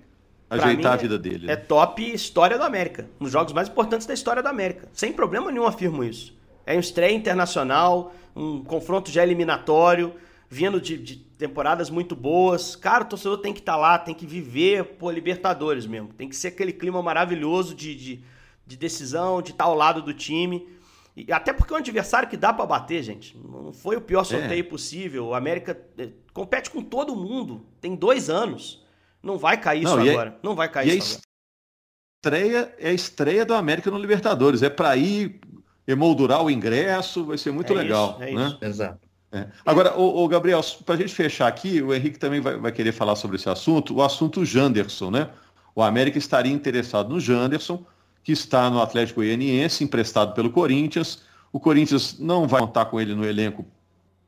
ajeitar 0.51 0.95
a 0.95 0.97
vida 0.97 1.19
dele. 1.19 1.47
Né? 1.47 1.53
É 1.53 1.57
top 1.57 2.03
história 2.13 2.59
do 2.59 2.65
América. 2.65 3.09
Um 3.21 3.25
dos 3.25 3.33
jogos 3.33 3.53
mais 3.53 3.69
importantes 3.69 4.07
da 4.07 4.13
história 4.13 4.43
do 4.43 4.49
América. 4.49 4.89
Sem 4.93 5.13
problema 5.13 5.51
nenhum 5.51 5.67
afirmo 5.67 6.03
isso. 6.03 6.37
É 6.67 6.77
um 6.77 6.81
estreia 6.81 7.15
internacional, 7.15 8.13
um 8.35 8.63
confronto 8.63 9.11
já 9.11 9.23
eliminatório 9.23 10.15
vindo 10.51 10.81
de, 10.81 10.99
de, 10.99 11.17
temporadas 11.17 11.89
muito 11.89 12.17
boas. 12.17 12.75
Cara, 12.75 13.05
o 13.05 13.07
torcedor 13.07 13.39
tem 13.39 13.53
que 13.53 13.61
estar 13.61 13.75
tá 13.75 13.79
lá, 13.79 13.99
tem 13.99 14.13
que 14.13 14.27
viver 14.27 14.85
por 14.97 15.15
Libertadores 15.15 15.87
mesmo. 15.87 16.09
Tem 16.09 16.29
que 16.29 16.35
ser 16.35 16.49
aquele 16.49 16.73
clima 16.73 17.01
maravilhoso 17.01 17.73
de, 17.73 17.95
de, 17.95 18.25
de 18.67 18.77
decisão, 18.77 19.41
de 19.41 19.53
estar 19.53 19.65
tá 19.65 19.71
ao 19.71 19.77
lado 19.77 20.03
do 20.03 20.13
time. 20.13 20.69
E 21.17 21.33
até 21.33 21.53
porque 21.53 21.73
é 21.73 21.77
um 21.77 21.79
adversário 21.79 22.29
que 22.29 22.37
dá 22.37 22.53
para 22.53 22.67
bater, 22.67 23.03
gente. 23.03 23.39
Não 23.39 23.73
foi 23.73 23.97
o 23.97 24.01
pior 24.01 24.25
sorteio 24.25 24.61
é. 24.61 24.65
possível. 24.65 25.29
O 25.29 25.35
América 25.35 25.81
é, 25.97 26.09
compete 26.33 26.69
com 26.69 26.83
todo 26.83 27.15
mundo. 27.15 27.65
Tem 27.81 27.95
dois 27.95 28.29
anos. 28.29 28.85
Não 29.23 29.39
vai 29.39 29.61
cair 29.61 29.85
Não, 29.85 29.99
isso 29.99 30.09
é 30.09 30.13
agora. 30.13 30.31
É, 30.31 30.33
Não 30.43 30.55
vai 30.55 30.69
cair 30.69 30.95
e 30.95 30.99
isso 30.99 31.19
a 31.19 32.27
estreia 32.27 32.75
é 32.79 32.91
a 32.91 32.93
estreia 32.93 33.45
do 33.45 33.55
América 33.55 33.91
no 33.91 33.99
Libertadores. 33.99 34.63
É 34.63 34.71
para 34.71 34.97
ir 34.97 35.41
emoldurar 35.87 36.43
o 36.43 36.51
ingresso, 36.51 37.25
vai 37.25 37.39
ser 37.39 37.51
muito 37.51 37.73
é 37.73 37.77
legal. 37.77 38.19
Isso, 38.21 38.23
é 38.23 38.35
né? 38.35 38.47
isso. 38.47 38.59
Exato. 38.61 39.11
É. 39.33 39.47
Agora, 39.65 39.97
o, 39.97 40.25
o 40.25 40.29
Gabriel, 40.29 40.61
para 40.85 40.97
a 40.97 40.99
gente 40.99 41.15
fechar 41.15 41.47
aqui, 41.47 41.81
o 41.81 41.95
Henrique 41.95 42.19
também 42.19 42.41
vai, 42.41 42.57
vai, 42.57 42.73
querer 42.73 42.93
falar 42.93 43.15
sobre 43.15 43.37
esse 43.37 43.49
assunto, 43.49 43.95
o 43.95 44.03
assunto 44.03 44.45
Janderson, 44.45 45.11
né? 45.11 45.31
O 45.75 45.83
América 45.83 46.19
estaria 46.19 46.53
interessado 46.53 47.09
no 47.09 47.21
Janderson, 47.21 47.85
que 48.25 48.33
está 48.33 48.69
no 48.69 48.83
Atlético 48.83 49.21
Goianiense, 49.21 49.85
emprestado 49.85 50.35
pelo 50.35 50.51
Corinthians. 50.51 51.23
O 51.53 51.61
Corinthians 51.61 52.19
não 52.19 52.49
vai 52.49 52.61
contar 52.61 52.87
com 52.87 53.01
ele 53.01 53.15
no 53.15 53.25
elenco 53.25 53.65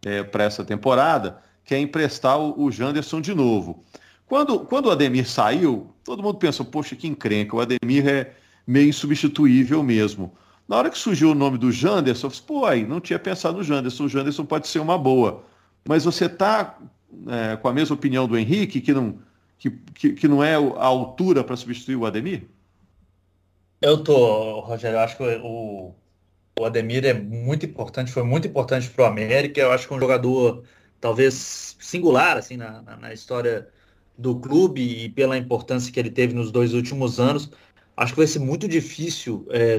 é, 0.05 0.23
para 0.23 0.45
essa 0.45 0.65
temporada, 0.65 1.39
quer 1.65 1.79
emprestar 1.79 2.39
o, 2.39 2.65
o 2.65 2.71
Janderson 2.71 3.21
de 3.21 3.35
novo. 3.35 3.85
Quando, 4.33 4.61
quando 4.61 4.87
o 4.87 4.91
Ademir 4.91 5.29
saiu, 5.29 5.95
todo 6.03 6.23
mundo 6.23 6.39
pensou, 6.39 6.65
poxa, 6.65 6.97
que 6.97 7.07
encrenca, 7.07 7.55
o 7.55 7.61
Ademir 7.61 8.09
é 8.09 8.33
meio 8.67 8.89
insubstituível 8.89 9.83
mesmo. 9.83 10.33
Na 10.67 10.79
hora 10.79 10.89
que 10.89 10.97
surgiu 10.97 11.33
o 11.33 11.35
nome 11.35 11.59
do 11.59 11.71
Janderson, 11.71 12.29
eu 12.29 12.31
falei, 12.31 12.47
pô, 12.47 12.65
aí, 12.65 12.87
não 12.87 12.99
tinha 12.99 13.19
pensado 13.19 13.59
no 13.59 13.63
Janderson, 13.63 14.05
o 14.05 14.09
Janderson 14.09 14.47
pode 14.47 14.69
ser 14.69 14.79
uma 14.79 14.97
boa. 14.97 15.45
Mas 15.87 16.07
você 16.07 16.25
está 16.25 16.79
é, 17.29 17.57
com 17.57 17.69
a 17.69 17.75
mesma 17.75 17.95
opinião 17.95 18.27
do 18.27 18.39
Henrique, 18.39 18.81
que 18.81 18.95
não, 18.95 19.19
que, 19.59 19.71
que, 19.71 20.15
que 20.15 20.27
não 20.27 20.43
é 20.43 20.55
a 20.55 20.87
altura 20.87 21.45
para 21.45 21.55
substituir 21.55 21.97
o 21.97 22.07
Ademir? 22.07 22.49
Eu 23.83 24.03
tô, 24.03 24.61
Rogério, 24.61 24.97
eu 24.97 25.01
acho 25.01 25.19
que 25.19 25.23
o, 25.43 25.95
o 26.59 26.65
Ademir 26.65 27.05
é 27.05 27.13
muito 27.13 27.67
importante, 27.67 28.11
foi 28.11 28.23
muito 28.23 28.49
importante 28.49 28.89
para 28.89 29.05
o 29.05 29.09
América, 29.09 29.61
eu 29.61 29.71
acho 29.71 29.87
que 29.87 29.93
é 29.93 29.97
um 29.99 30.01
jogador 30.01 30.65
talvez 30.99 31.77
singular 31.79 32.39
assim 32.39 32.57
na, 32.57 32.81
na, 32.81 32.97
na 32.97 33.13
história 33.13 33.69
do 34.17 34.39
clube 34.39 35.05
e 35.05 35.09
pela 35.09 35.39
importância 35.39 35.93
que 35.93 35.99
ele 35.99 36.11
teve 36.11 36.35
nos 36.35 36.51
dois 36.51 36.75
últimos 36.75 37.19
anos. 37.19 37.51
Acho 37.97 38.13
que 38.13 38.19
vai 38.21 38.27
ser 38.27 38.39
muito 38.39 38.69
difícil 38.69 39.47
é, 39.51 39.77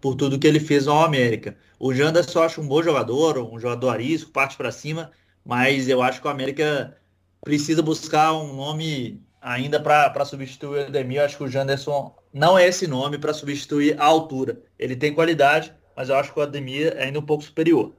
por 0.00 0.14
tudo 0.14 0.38
que 0.38 0.46
ele 0.46 0.60
fez 0.60 0.88
ao 0.88 1.04
América. 1.04 1.56
O 1.78 1.92
Janderson 1.92 2.42
acho 2.42 2.60
um 2.60 2.66
bom 2.66 2.82
jogador, 2.82 3.38
um 3.38 3.58
jogador 3.58 3.90
arisco, 3.90 4.30
parte 4.30 4.56
para 4.56 4.72
cima, 4.72 5.10
mas 5.44 5.88
eu 5.88 6.02
acho 6.02 6.20
que 6.20 6.26
o 6.26 6.30
América 6.30 6.96
precisa 7.42 7.82
buscar 7.82 8.32
um 8.32 8.54
nome 8.54 9.22
ainda 9.40 9.80
para 9.80 10.24
substituir 10.24 10.68
o 10.68 10.80
Edemir. 10.80 11.18
Eu 11.18 11.24
acho 11.24 11.36
que 11.36 11.44
o 11.44 11.48
Janderson 11.48 12.14
não 12.32 12.58
é 12.58 12.66
esse 12.66 12.86
nome 12.86 13.18
para 13.18 13.32
substituir 13.32 13.98
a 14.00 14.04
altura. 14.04 14.60
Ele 14.78 14.96
tem 14.96 15.14
qualidade, 15.14 15.72
mas 15.96 16.08
eu 16.08 16.16
acho 16.16 16.32
que 16.32 16.38
o 16.38 16.42
Ademir 16.42 16.94
é 16.96 17.04
ainda 17.04 17.18
um 17.18 17.26
pouco 17.26 17.44
superior. 17.44 17.92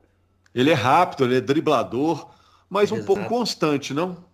Ele 0.53 0.71
é 0.71 0.73
rápido, 0.75 1.25
ele 1.25 1.37
é 1.37 1.41
driblador, 1.41 2.29
mas 2.69 2.91
Exato. 2.91 3.01
um 3.01 3.05
pouco 3.05 3.25
constante, 3.25 3.93
não? 3.93 4.28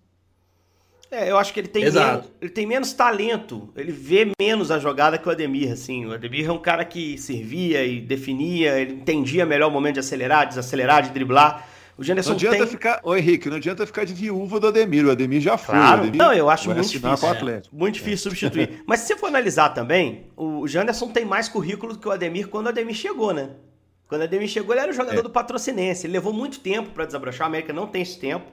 É, 1.12 1.30
eu 1.30 1.38
acho 1.38 1.54
que 1.54 1.60
ele 1.60 1.68
tem, 1.68 1.84
menos, 1.84 2.26
ele 2.42 2.52
tem 2.52 2.66
menos 2.66 2.94
talento, 2.94 3.70
ele 3.76 3.92
vê 3.92 4.28
menos 4.40 4.72
a 4.72 4.80
jogada 4.80 5.18
que 5.18 5.28
o 5.28 5.32
Ademir, 5.32 5.72
assim. 5.72 6.06
O 6.06 6.14
Ademir 6.14 6.48
é 6.48 6.52
um 6.52 6.58
cara 6.58 6.84
que 6.84 7.18
servia 7.18 7.86
e 7.86 8.02
definia, 8.02 8.78
ele 8.80 8.94
entendia 8.94 9.46
melhor 9.46 9.70
o 9.70 9.72
momento 9.72 9.96
de 9.96 10.00
acelerar, 10.02 10.48
desacelerar, 10.48 11.04
de 11.04 11.12
driblar. 11.12 11.68
O 11.98 12.04
Janderson 12.04 12.32
não 12.32 12.36
adianta 12.36 12.58
tem... 12.58 12.68
ficar, 12.68 13.00
ô 13.04 13.16
Henrique, 13.16 13.50
não 13.50 13.56
adianta 13.56 13.86
ficar 13.86 14.04
de 14.04 14.14
viúva 14.14 14.60
do 14.60 14.68
Ademir, 14.68 15.06
o 15.06 15.12
Ademir 15.12 15.40
já 15.40 15.58
foi. 15.58 15.76
Claro. 15.76 16.02
Ademir 16.02 16.18
não, 16.18 16.34
eu 16.34 16.50
acho 16.50 16.70
muito 16.70 16.90
difícil. 16.90 17.30
É, 17.50 17.62
muito 17.72 17.94
difícil 17.94 18.28
é. 18.28 18.32
substituir. 18.32 18.84
Mas 18.86 19.02
se 19.02 19.08
você 19.08 19.16
for 19.16 19.28
analisar 19.28 19.70
também, 19.70 20.26
o 20.36 20.68
Janderson 20.68 21.08
tem 21.10 21.24
mais 21.24 21.48
currículo 21.48 21.94
do 21.94 22.00
que 22.00 22.08
o 22.08 22.12
Ademir 22.12 22.50
quando 22.50 22.66
o 22.66 22.70
Ademir 22.70 22.96
chegou, 22.96 23.34
né? 23.34 23.52
Quando 24.08 24.22
o 24.22 24.24
Ademir 24.26 24.50
chegou, 24.50 24.74
ele 24.74 24.82
era 24.82 24.92
o 24.92 24.94
jogador 24.94 25.20
é. 25.20 25.24
do 25.24 25.30
patrocinense. 25.30 26.06
Ele 26.06 26.14
levou 26.14 26.34
muito 26.34 26.60
tempo 26.60 26.90
para 26.92 27.06
desabrochar. 27.06 27.46
A 27.46 27.50
América 27.50 27.72
não 27.72 27.88
tem 27.88 28.02
esse 28.02 28.20
tempo. 28.20 28.46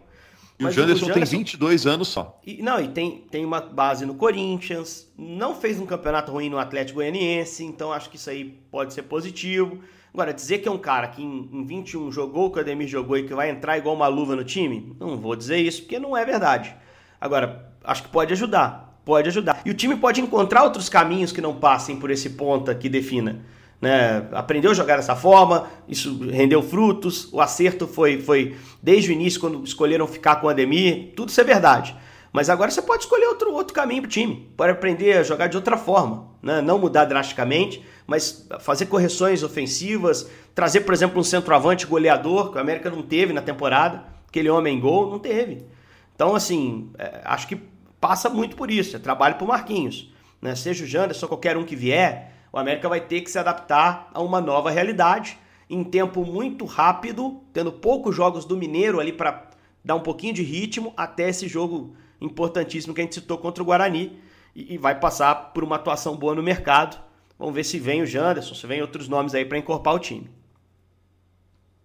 E 0.58 0.64
Mas 0.64 0.72
o 0.72 0.80
Janderson, 0.80 1.06
o 1.06 1.08
Janderson 1.08 1.30
tem 1.30 1.38
22 1.38 1.86
anos 1.86 2.08
só. 2.08 2.40
E, 2.46 2.62
não, 2.62 2.80
e 2.80 2.88
tem, 2.88 3.24
tem 3.30 3.44
uma 3.44 3.60
base 3.60 4.04
no 4.04 4.14
Corinthians, 4.14 5.10
não 5.16 5.54
fez 5.54 5.80
um 5.80 5.86
campeonato 5.86 6.30
ruim 6.30 6.48
no 6.48 6.58
Atlético 6.58 6.96
Goianiense, 6.98 7.64
então 7.64 7.92
acho 7.92 8.10
que 8.10 8.16
isso 8.16 8.30
aí 8.30 8.58
pode 8.70 8.92
ser 8.92 9.02
positivo. 9.02 9.80
Agora, 10.12 10.32
dizer 10.32 10.58
que 10.58 10.68
é 10.68 10.70
um 10.70 10.78
cara 10.78 11.08
que 11.08 11.22
em, 11.22 11.48
em 11.52 11.64
21 11.64 12.12
jogou 12.12 12.46
o 12.46 12.50
que 12.50 12.58
o 12.58 12.60
Ademir 12.60 12.86
jogou 12.86 13.16
e 13.16 13.22
que 13.22 13.34
vai 13.34 13.50
entrar 13.50 13.78
igual 13.78 13.94
uma 13.94 14.08
luva 14.08 14.36
no 14.36 14.44
time, 14.44 14.94
não 15.00 15.16
vou 15.16 15.34
dizer 15.34 15.56
isso, 15.56 15.82
porque 15.82 15.98
não 15.98 16.16
é 16.16 16.24
verdade. 16.24 16.74
Agora, 17.20 17.72
acho 17.82 18.02
que 18.02 18.08
pode 18.10 18.32
ajudar, 18.32 19.00
pode 19.04 19.28
ajudar. 19.28 19.62
E 19.64 19.70
o 19.70 19.74
time 19.74 19.96
pode 19.96 20.20
encontrar 20.20 20.64
outros 20.64 20.88
caminhos 20.88 21.32
que 21.32 21.40
não 21.40 21.54
passem 21.54 21.96
por 21.96 22.10
esse 22.10 22.30
ponta 22.30 22.74
que 22.74 22.88
defina 22.88 23.42
né? 23.83 24.29
Aprendeu 24.31 24.71
a 24.71 24.75
jogar 24.75 24.95
dessa 24.97 25.16
forma, 25.16 25.66
isso 25.88 26.16
rendeu 26.31 26.62
frutos, 26.62 27.29
o 27.33 27.40
acerto 27.40 27.88
foi, 27.88 28.21
foi 28.23 28.57
desde 28.81 29.11
o 29.11 29.12
início, 29.12 29.40
quando 29.40 29.64
escolheram 29.64 30.07
ficar 30.07 30.37
com 30.37 30.47
o 30.47 30.51
Ademir, 30.51 31.12
tudo 31.16 31.31
isso 31.31 31.40
é 31.40 31.45
verdade. 31.45 31.97
Mas 32.33 32.49
agora 32.49 32.71
você 32.71 32.81
pode 32.81 33.03
escolher 33.03 33.27
outro, 33.27 33.53
outro 33.53 33.75
caminho 33.75 34.03
para 34.03 34.09
o 34.09 34.11
time, 34.11 34.49
pode 34.57 34.71
aprender 34.71 35.18
a 35.18 35.23
jogar 35.25 35.49
de 35.49 35.57
outra 35.57 35.77
forma, 35.77 36.29
né? 36.40 36.62
não 36.62 36.79
mudar 36.79 37.07
drasticamente, 37.07 37.85
mas 38.07 38.49
fazer 38.61 38.87
correções 38.87 39.42
ofensivas, 39.42 40.31
trazer, 40.55 40.83
por 40.83 40.95
exemplo, 40.95 41.21
um 41.21 41.25
centroavante 41.25 41.85
goleador, 41.85 42.53
que 42.53 42.59
o 42.59 42.61
América 42.61 42.88
não 42.88 43.03
teve 43.03 43.33
na 43.33 43.42
temporada, 43.42 44.05
aquele 44.29 44.49
homem 44.49 44.79
gol, 44.79 45.11
não 45.11 45.18
teve. 45.18 45.66
Então, 46.14 46.37
assim, 46.37 46.90
é, 46.97 47.21
acho 47.25 47.49
que 47.49 47.57
passa 48.01 48.31
muito 48.31 48.55
por 48.55 48.71
isso, 48.71 48.95
é 48.95 48.99
trabalho 49.01 49.35
para 49.35 49.45
o 49.45 49.49
Marquinhos. 49.49 50.11
Né? 50.40 50.55
Seja 50.55 50.85
o 50.85 50.87
Janderson, 50.87 51.27
qualquer 51.27 51.57
um 51.57 51.64
que 51.64 51.77
vier, 51.77 52.32
o 52.52 52.58
América 52.58 52.88
vai 52.88 53.00
ter 53.00 53.22
que 53.22 53.30
se 53.30 53.38
adaptar 53.38 54.10
a 54.12 54.20
uma 54.20 54.40
nova 54.40 54.70
realidade 54.70 55.38
em 55.70 55.82
tempo 55.82 56.24
muito 56.24 56.66
rápido, 56.66 57.40
tendo 57.52 57.72
poucos 57.72 58.14
jogos 58.14 58.44
do 58.44 58.56
Mineiro 58.56 59.00
ali 59.00 59.12
para 59.12 59.48
dar 59.82 59.94
um 59.94 60.00
pouquinho 60.00 60.34
de 60.34 60.42
ritmo 60.42 60.92
até 60.96 61.30
esse 61.30 61.48
jogo 61.48 61.96
importantíssimo 62.20 62.94
que 62.94 63.00
a 63.00 63.04
gente 63.04 63.14
citou 63.14 63.38
contra 63.38 63.62
o 63.62 63.66
Guarani 63.66 64.18
e, 64.54 64.76
vai 64.76 65.00
passar 65.00 65.34
por 65.52 65.64
uma 65.64 65.76
atuação 65.76 66.14
boa 66.14 66.34
no 66.34 66.42
mercado. 66.42 67.02
Vamos 67.38 67.54
ver 67.54 67.64
se 67.64 67.78
vem 67.78 68.02
o 68.02 68.06
Janderson, 68.06 68.54
se 68.54 68.66
vem 68.66 68.82
outros 68.82 69.08
nomes 69.08 69.34
aí 69.34 69.46
para 69.46 69.56
encorpar 69.56 69.94
o 69.94 69.98
time. 69.98 70.30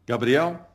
Gabriel? 0.05 0.66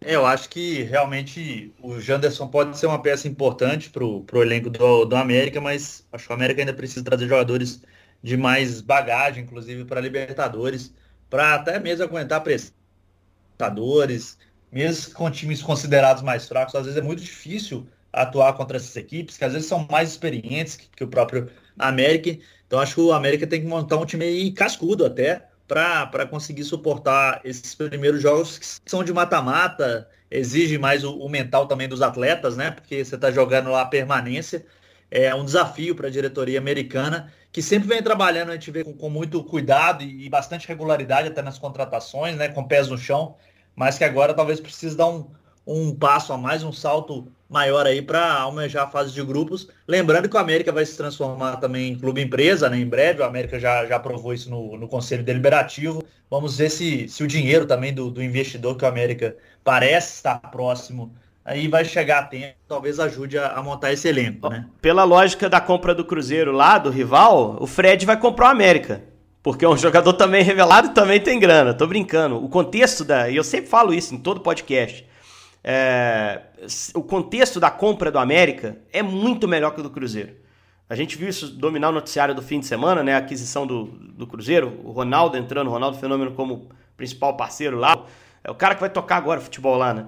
Eu 0.00 0.24
acho 0.24 0.48
que 0.48 0.82
realmente 0.84 1.74
o 1.80 2.00
Janderson 2.00 2.46
pode 2.48 2.78
ser 2.78 2.86
uma 2.86 3.02
peça 3.02 3.26
importante 3.26 3.90
para 3.90 4.04
o 4.04 4.42
elenco 4.42 4.70
do, 4.70 5.04
do 5.04 5.16
América, 5.16 5.60
mas 5.60 6.06
acho 6.12 6.26
que 6.26 6.32
o 6.32 6.36
América 6.36 6.62
ainda 6.62 6.72
precisa 6.72 7.04
trazer 7.04 7.26
jogadores 7.26 7.82
de 8.22 8.36
mais 8.36 8.80
bagagem, 8.80 9.42
inclusive 9.42 9.84
para 9.84 10.00
Libertadores, 10.00 10.94
para 11.28 11.54
até 11.54 11.78
mesmo 11.80 12.04
aguentar 12.04 12.42
prestadores, 12.44 14.38
mesmo 14.70 15.14
com 15.14 15.30
times 15.30 15.62
considerados 15.62 16.22
mais 16.22 16.46
fracos, 16.46 16.74
às 16.74 16.84
vezes 16.84 16.98
é 16.98 17.02
muito 17.02 17.22
difícil 17.22 17.86
atuar 18.12 18.52
contra 18.54 18.76
essas 18.76 18.94
equipes, 18.96 19.36
que 19.36 19.44
às 19.44 19.52
vezes 19.52 19.68
são 19.68 19.86
mais 19.90 20.10
experientes 20.10 20.76
que, 20.76 20.88
que 20.88 21.04
o 21.04 21.08
próprio 21.08 21.50
América. 21.78 22.38
Então 22.66 22.78
acho 22.80 22.94
que 22.94 23.00
o 23.00 23.12
América 23.12 23.46
tem 23.46 23.60
que 23.60 23.66
montar 23.66 23.96
um 23.96 24.06
time 24.06 24.52
cascudo 24.52 25.04
até, 25.04 25.47
para 25.68 26.26
conseguir 26.26 26.64
suportar 26.64 27.40
esses 27.44 27.74
primeiros 27.74 28.22
jogos 28.22 28.58
que 28.58 28.90
são 28.90 29.04
de 29.04 29.12
mata-mata, 29.12 30.08
exige 30.30 30.78
mais 30.78 31.04
o, 31.04 31.16
o, 31.18 31.28
mental 31.28 31.66
também 31.66 31.86
dos 31.86 32.00
atletas, 32.00 32.56
né? 32.56 32.70
Porque 32.70 33.04
você 33.04 33.14
está 33.14 33.30
jogando 33.30 33.70
lá 33.70 33.82
a 33.82 33.86
permanência. 33.86 34.64
É 35.10 35.34
um 35.34 35.44
desafio 35.44 35.94
para 35.94 36.08
a 36.08 36.10
diretoria 36.10 36.58
americana, 36.58 37.32
que 37.52 37.62
sempre 37.62 37.88
vem 37.88 38.02
trabalhando, 38.02 38.50
a 38.50 38.54
gente 38.54 38.70
vê 38.70 38.82
com, 38.82 38.94
com 38.94 39.10
muito 39.10 39.42
cuidado 39.44 40.02
e, 40.02 40.26
e, 40.26 40.28
bastante 40.28 40.66
regularidade 40.66 41.28
até 41.28 41.42
nas 41.42 41.58
contratações, 41.58 42.36
né? 42.36 42.48
Com 42.48 42.64
pés 42.64 42.88
no 42.88 42.96
chão, 42.96 43.36
mas 43.76 43.98
que 43.98 44.04
agora 44.04 44.34
talvez 44.34 44.60
precise 44.60 44.96
dar 44.96 45.06
um, 45.08 45.30
um 45.68 45.94
passo 45.94 46.32
a 46.32 46.38
mais, 46.38 46.64
um 46.64 46.72
salto 46.72 47.28
maior 47.48 47.86
aí 47.86 48.00
para 48.00 48.32
almejar 48.32 48.86
a 48.86 48.90
fase 48.90 49.12
de 49.12 49.22
grupos. 49.22 49.68
Lembrando 49.86 50.28
que 50.28 50.36
o 50.36 50.38
América 50.38 50.72
vai 50.72 50.84
se 50.86 50.96
transformar 50.96 51.56
também 51.56 51.92
em 51.92 51.98
clube 51.98 52.22
empresa, 52.22 52.70
né? 52.70 52.78
Em 52.78 52.86
breve, 52.86 53.20
o 53.20 53.24
América 53.24 53.60
já, 53.60 53.84
já 53.84 53.96
aprovou 53.96 54.32
isso 54.32 54.48
no, 54.50 54.78
no 54.78 54.88
Conselho 54.88 55.22
Deliberativo. 55.22 56.02
Vamos 56.30 56.56
ver 56.56 56.70
se, 56.70 57.08
se 57.08 57.22
o 57.22 57.26
dinheiro 57.26 57.66
também 57.66 57.92
do, 57.92 58.10
do 58.10 58.22
investidor 58.22 58.76
que 58.76 58.84
o 58.84 58.88
América 58.88 59.36
parece 59.62 60.14
estar 60.14 60.38
próximo 60.50 61.12
aí 61.44 61.66
vai 61.66 61.82
chegar 61.82 62.18
a 62.18 62.22
tempo, 62.24 62.54
talvez 62.68 63.00
ajude 63.00 63.38
a, 63.38 63.52
a, 63.52 63.62
montar 63.62 63.90
esse 63.90 64.06
elenco, 64.06 64.50
né? 64.50 64.66
Pela 64.82 65.02
lógica 65.04 65.48
da 65.48 65.58
compra 65.58 65.94
do 65.94 66.04
Cruzeiro 66.04 66.52
lá, 66.52 66.76
do 66.76 66.90
rival, 66.90 67.56
o 67.58 67.66
Fred 67.66 68.04
vai 68.04 68.18
comprar 68.18 68.48
o 68.48 68.50
América. 68.50 69.02
Porque 69.42 69.64
é 69.64 69.68
um 69.68 69.76
jogador 69.76 70.12
também 70.12 70.42
revelado 70.42 70.90
também 70.90 71.18
tem 71.18 71.40
grana. 71.40 71.72
Tô 71.72 71.86
brincando. 71.86 72.36
O 72.44 72.50
contexto 72.50 73.02
da. 73.02 73.30
E 73.30 73.36
eu 73.36 73.44
sempre 73.44 73.70
falo 73.70 73.94
isso 73.94 74.14
em 74.14 74.18
todo 74.18 74.40
podcast. 74.40 75.07
É, 75.70 76.40
o 76.94 77.02
contexto 77.02 77.60
da 77.60 77.70
compra 77.70 78.10
do 78.10 78.18
América 78.18 78.78
é 78.90 79.02
muito 79.02 79.46
melhor 79.46 79.74
que 79.74 79.80
o 79.80 79.82
do 79.82 79.90
Cruzeiro. 79.90 80.32
A 80.88 80.94
gente 80.94 81.18
viu 81.18 81.28
isso 81.28 81.46
dominar 81.46 81.90
o 81.90 81.92
noticiário 81.92 82.34
do 82.34 82.40
fim 82.40 82.58
de 82.58 82.64
semana, 82.64 83.02
né? 83.02 83.14
A 83.14 83.18
aquisição 83.18 83.66
do, 83.66 83.84
do 83.84 84.26
Cruzeiro, 84.26 84.80
o 84.82 84.92
Ronaldo 84.92 85.36
entrando, 85.36 85.66
o 85.66 85.70
Ronaldo 85.70 85.98
Fenômeno 85.98 86.30
como 86.30 86.70
principal 86.96 87.36
parceiro 87.36 87.76
lá. 87.76 88.06
É 88.42 88.50
o 88.50 88.54
cara 88.54 88.74
que 88.74 88.80
vai 88.80 88.88
tocar 88.88 89.16
agora 89.16 89.42
futebol 89.42 89.76
lá, 89.76 89.92
né? 89.92 90.06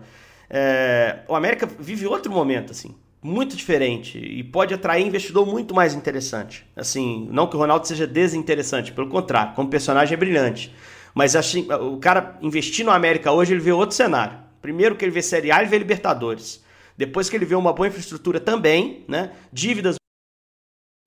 É, 0.48 1.18
o 1.28 1.34
América 1.34 1.68
vive 1.78 2.06
outro 2.06 2.32
momento, 2.32 2.70
assim, 2.70 2.96
muito 3.22 3.54
diferente 3.54 4.16
e 4.16 4.42
pode 4.42 4.72
atrair 4.72 5.06
investidor 5.06 5.44
muito 5.44 5.74
mais 5.74 5.92
interessante. 5.92 6.66
Assim, 6.74 7.28
não 7.30 7.46
que 7.46 7.54
o 7.54 7.58
Ronaldo 7.58 7.86
seja 7.86 8.06
desinteressante, 8.06 8.92
pelo 8.92 9.10
contrário, 9.10 9.52
como 9.54 9.68
personagem 9.68 10.14
é 10.14 10.16
brilhante. 10.16 10.74
Mas 11.12 11.36
assim, 11.36 11.68
o 11.70 11.98
cara 11.98 12.38
investir 12.40 12.82
no 12.82 12.90
América 12.90 13.30
hoje, 13.30 13.52
ele 13.52 13.60
vê 13.60 13.72
outro 13.72 13.94
cenário. 13.94 14.48
Primeiro 14.60 14.96
que 14.96 15.04
ele 15.04 15.12
vê 15.12 15.22
Série 15.22 15.50
A, 15.50 15.60
ele 15.60 15.70
vê 15.70 15.78
Libertadores. 15.78 16.62
Depois 16.96 17.30
que 17.30 17.36
ele 17.36 17.46
vê 17.46 17.54
uma 17.54 17.72
boa 17.72 17.88
infraestrutura 17.88 18.38
também, 18.38 19.04
né? 19.08 19.32
Dívidas 19.52 19.96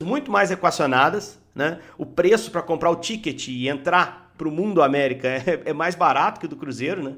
muito 0.02 0.32
mais 0.32 0.52
equacionadas, 0.52 1.40
né? 1.54 1.80
O 1.98 2.06
preço 2.06 2.52
para 2.52 2.62
comprar 2.62 2.90
o 2.90 2.96
ticket 2.96 3.48
e 3.48 3.70
entrar 3.70 4.34
para 4.38 4.48
o 4.48 4.52
mundo 4.52 4.82
América 4.82 5.28
é, 5.28 5.62
é, 5.70 5.74
mais 5.74 5.96
barato 5.96 6.40
que 6.40 6.46
o 6.46 6.50
do 6.50 6.56
Cruzeiro, 6.56 7.04
né? 7.04 7.16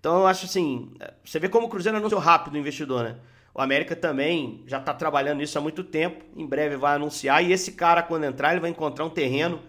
Então 0.00 0.18
eu 0.20 0.26
acho 0.26 0.46
assim, 0.46 0.92
você 1.24 1.38
vê 1.38 1.48
como 1.48 1.66
o 1.66 1.70
Cruzeiro 1.70 1.96
anunciou 1.98 2.20
rápido 2.20 2.54
o 2.54 2.58
investidor, 2.58 3.04
né? 3.04 3.16
O 3.54 3.60
América 3.62 3.96
também 3.96 4.62
já 4.66 4.78
está 4.78 4.92
trabalhando 4.92 5.38
nisso 5.38 5.56
há 5.56 5.60
muito 5.60 5.82
tempo, 5.82 6.22
em 6.36 6.46
breve 6.46 6.76
vai 6.76 6.96
anunciar, 6.96 7.42
e 7.42 7.52
esse 7.52 7.72
cara, 7.72 8.02
quando 8.02 8.24
entrar, 8.24 8.50
ele 8.50 8.60
vai 8.60 8.68
encontrar 8.68 9.04
um 9.04 9.10
terreno 9.10 9.62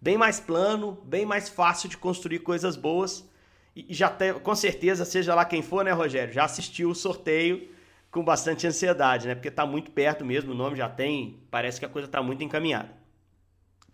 bem 0.00 0.16
mais 0.16 0.40
plano, 0.40 0.98
bem 1.04 1.26
mais 1.26 1.48
fácil 1.48 1.88
de 1.88 1.98
construir 1.98 2.38
coisas 2.38 2.74
boas 2.74 3.28
e 3.74 3.92
já 3.92 4.08
tem, 4.08 4.32
com 4.34 4.54
certeza, 4.54 5.04
seja 5.04 5.34
lá 5.34 5.44
quem 5.44 5.62
for, 5.62 5.84
né, 5.84 5.92
Rogério, 5.92 6.32
já 6.32 6.44
assistiu 6.44 6.90
o 6.90 6.94
sorteio 6.94 7.68
com 8.10 8.24
bastante 8.24 8.66
ansiedade, 8.66 9.26
né? 9.26 9.34
Porque 9.34 9.48
está 9.48 9.66
muito 9.66 9.90
perto 9.90 10.24
mesmo, 10.24 10.52
o 10.52 10.54
nome 10.54 10.76
já 10.76 10.88
tem, 10.88 11.40
parece 11.50 11.80
que 11.80 11.84
a 11.84 11.88
coisa 11.88 12.06
está 12.06 12.22
muito 12.22 12.44
encaminhada. 12.44 12.90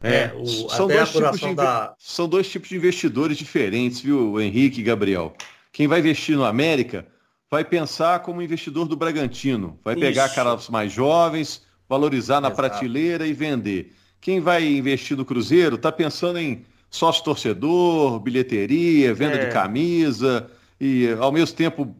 É, 0.02 0.24
é 0.24 0.34
o, 0.34 0.46
são, 0.68 0.86
dois 0.86 1.10
tipos 1.10 1.40
de, 1.40 1.54
da... 1.54 1.94
são 1.98 2.28
dois 2.28 2.50
tipos 2.50 2.68
de 2.68 2.76
investidores 2.76 3.38
diferentes, 3.38 4.00
viu, 4.00 4.38
Henrique 4.40 4.80
e 4.80 4.84
Gabriel? 4.84 5.34
Quem 5.72 5.86
vai 5.86 6.00
investir 6.00 6.36
no 6.36 6.44
América 6.44 7.06
vai 7.50 7.64
pensar 7.64 8.20
como 8.20 8.42
investidor 8.42 8.86
do 8.86 8.96
Bragantino, 8.96 9.78
vai 9.82 9.94
Isso. 9.94 10.02
pegar 10.02 10.28
caras 10.34 10.68
mais 10.68 10.92
jovens, 10.92 11.64
valorizar 11.88 12.40
na 12.40 12.48
Exato. 12.48 12.56
prateleira 12.56 13.26
e 13.26 13.32
vender. 13.32 13.94
Quem 14.20 14.40
vai 14.40 14.66
investir 14.66 15.16
no 15.16 15.24
Cruzeiro 15.24 15.76
está 15.76 15.90
pensando 15.90 16.38
em 16.38 16.64
sócio 16.90 17.22
torcedor, 17.22 18.18
bilheteria, 18.20 19.14
venda 19.14 19.36
é. 19.36 19.46
de 19.46 19.52
camisa 19.52 20.50
e 20.80 21.08
ao 21.18 21.30
mesmo 21.30 21.56
tempo 21.56 21.94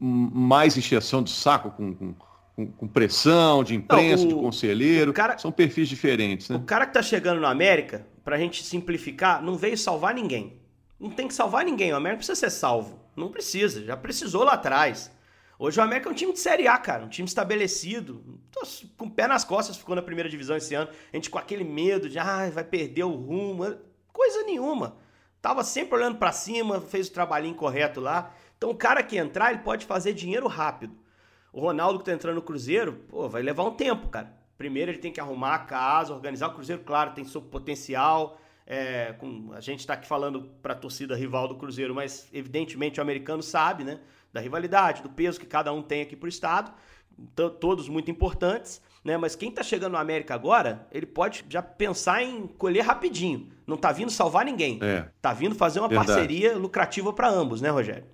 mais 0.00 0.76
encheção 0.76 1.22
de 1.22 1.30
saco 1.30 1.70
com, 1.70 2.14
com, 2.54 2.66
com 2.66 2.88
pressão 2.88 3.64
de 3.64 3.74
imprensa, 3.74 4.24
não, 4.24 4.32
o, 4.32 4.34
de 4.36 4.42
conselheiro. 4.42 5.12
Cara, 5.12 5.38
São 5.38 5.50
perfis 5.50 5.88
diferentes, 5.88 6.48
né? 6.48 6.56
O 6.56 6.62
cara 6.62 6.86
que 6.86 6.92
tá 6.92 7.02
chegando 7.02 7.40
na 7.40 7.50
América, 7.50 8.06
pra 8.22 8.38
gente 8.38 8.62
simplificar, 8.62 9.42
não 9.42 9.56
veio 9.56 9.76
salvar 9.76 10.14
ninguém. 10.14 10.58
Não 10.98 11.10
tem 11.10 11.26
que 11.26 11.34
salvar 11.34 11.64
ninguém. 11.64 11.92
O 11.92 11.96
América 11.96 12.18
precisa 12.18 12.38
ser 12.38 12.50
salvo. 12.50 12.98
Não 13.16 13.30
precisa. 13.30 13.84
Já 13.84 13.96
precisou 13.96 14.44
lá 14.44 14.52
atrás. 14.52 15.10
Hoje 15.58 15.78
o 15.78 15.82
América 15.82 16.08
é 16.08 16.12
um 16.12 16.14
time 16.14 16.32
de 16.32 16.40
Série 16.40 16.66
A, 16.66 16.78
cara. 16.78 17.04
Um 17.04 17.08
time 17.08 17.28
estabelecido. 17.28 18.40
Tô 18.50 18.66
com 18.96 19.06
o 19.06 19.10
pé 19.10 19.26
nas 19.26 19.44
costas 19.44 19.76
ficou 19.76 19.94
na 19.94 20.02
primeira 20.02 20.28
divisão 20.28 20.56
esse 20.56 20.74
ano. 20.74 20.88
A 21.12 21.16
gente 21.16 21.30
com 21.30 21.38
aquele 21.38 21.64
medo 21.64 22.08
de, 22.08 22.18
ah, 22.18 22.48
vai 22.50 22.64
perder 22.64 23.04
o 23.04 23.10
rumo. 23.10 23.76
Coisa 24.14 24.44
nenhuma. 24.44 24.96
Tava 25.42 25.64
sempre 25.64 25.96
olhando 25.96 26.18
para 26.18 26.30
cima, 26.30 26.80
fez 26.80 27.08
o 27.08 27.12
trabalhinho 27.12 27.56
correto 27.56 28.00
lá. 28.00 28.32
Então 28.56 28.70
o 28.70 28.74
cara 28.74 29.02
que 29.02 29.18
entrar, 29.18 29.50
ele 29.50 29.62
pode 29.62 29.84
fazer 29.84 30.14
dinheiro 30.14 30.46
rápido. 30.46 30.96
O 31.52 31.60
Ronaldo 31.60 31.98
que 31.98 32.04
tá 32.04 32.12
entrando 32.12 32.36
no 32.36 32.42
Cruzeiro, 32.42 32.92
pô, 33.08 33.28
vai 33.28 33.42
levar 33.42 33.64
um 33.64 33.72
tempo, 33.72 34.08
cara. 34.08 34.32
Primeiro 34.56 34.92
ele 34.92 34.98
tem 34.98 35.12
que 35.12 35.20
arrumar 35.20 35.54
a 35.56 35.58
casa, 35.58 36.14
organizar 36.14 36.46
o 36.46 36.54
Cruzeiro, 36.54 36.82
claro, 36.84 37.10
tem 37.12 37.24
seu 37.24 37.42
potencial. 37.42 38.38
É, 38.64 39.14
com, 39.14 39.52
a 39.52 39.60
gente 39.60 39.80
está 39.80 39.94
aqui 39.94 40.06
falando 40.06 40.44
para 40.62 40.74
a 40.74 40.76
torcida 40.76 41.16
rival 41.16 41.48
do 41.48 41.56
Cruzeiro, 41.56 41.92
mas 41.92 42.28
evidentemente 42.32 43.00
o 43.00 43.02
americano 43.02 43.42
sabe, 43.42 43.82
né? 43.82 44.00
Da 44.32 44.40
rivalidade, 44.40 45.02
do 45.02 45.10
peso 45.10 45.40
que 45.40 45.46
cada 45.46 45.72
um 45.72 45.82
tem 45.82 46.02
aqui 46.02 46.14
para 46.14 46.26
o 46.26 46.28
estado, 46.28 46.72
todos 47.60 47.88
muito 47.88 48.12
importantes 48.12 48.80
né? 49.04 49.18
Mas 49.18 49.36
quem 49.36 49.50
tá 49.50 49.62
chegando 49.62 49.92
no 49.92 49.98
América 49.98 50.34
agora, 50.34 50.86
ele 50.90 51.04
pode 51.04 51.44
já 51.48 51.62
pensar 51.62 52.22
em 52.22 52.46
colher 52.46 52.84
rapidinho. 52.84 53.48
Não 53.66 53.76
tá 53.76 53.92
vindo 53.92 54.10
salvar 54.10 54.44
ninguém. 54.44 54.78
É. 54.82 55.06
Tá 55.20 55.32
vindo 55.32 55.54
fazer 55.54 55.80
uma 55.80 55.88
Verdade. 55.88 56.08
parceria 56.08 56.56
lucrativa 56.56 57.12
para 57.12 57.28
ambos, 57.28 57.60
né, 57.60 57.68
Rogério? 57.68 58.04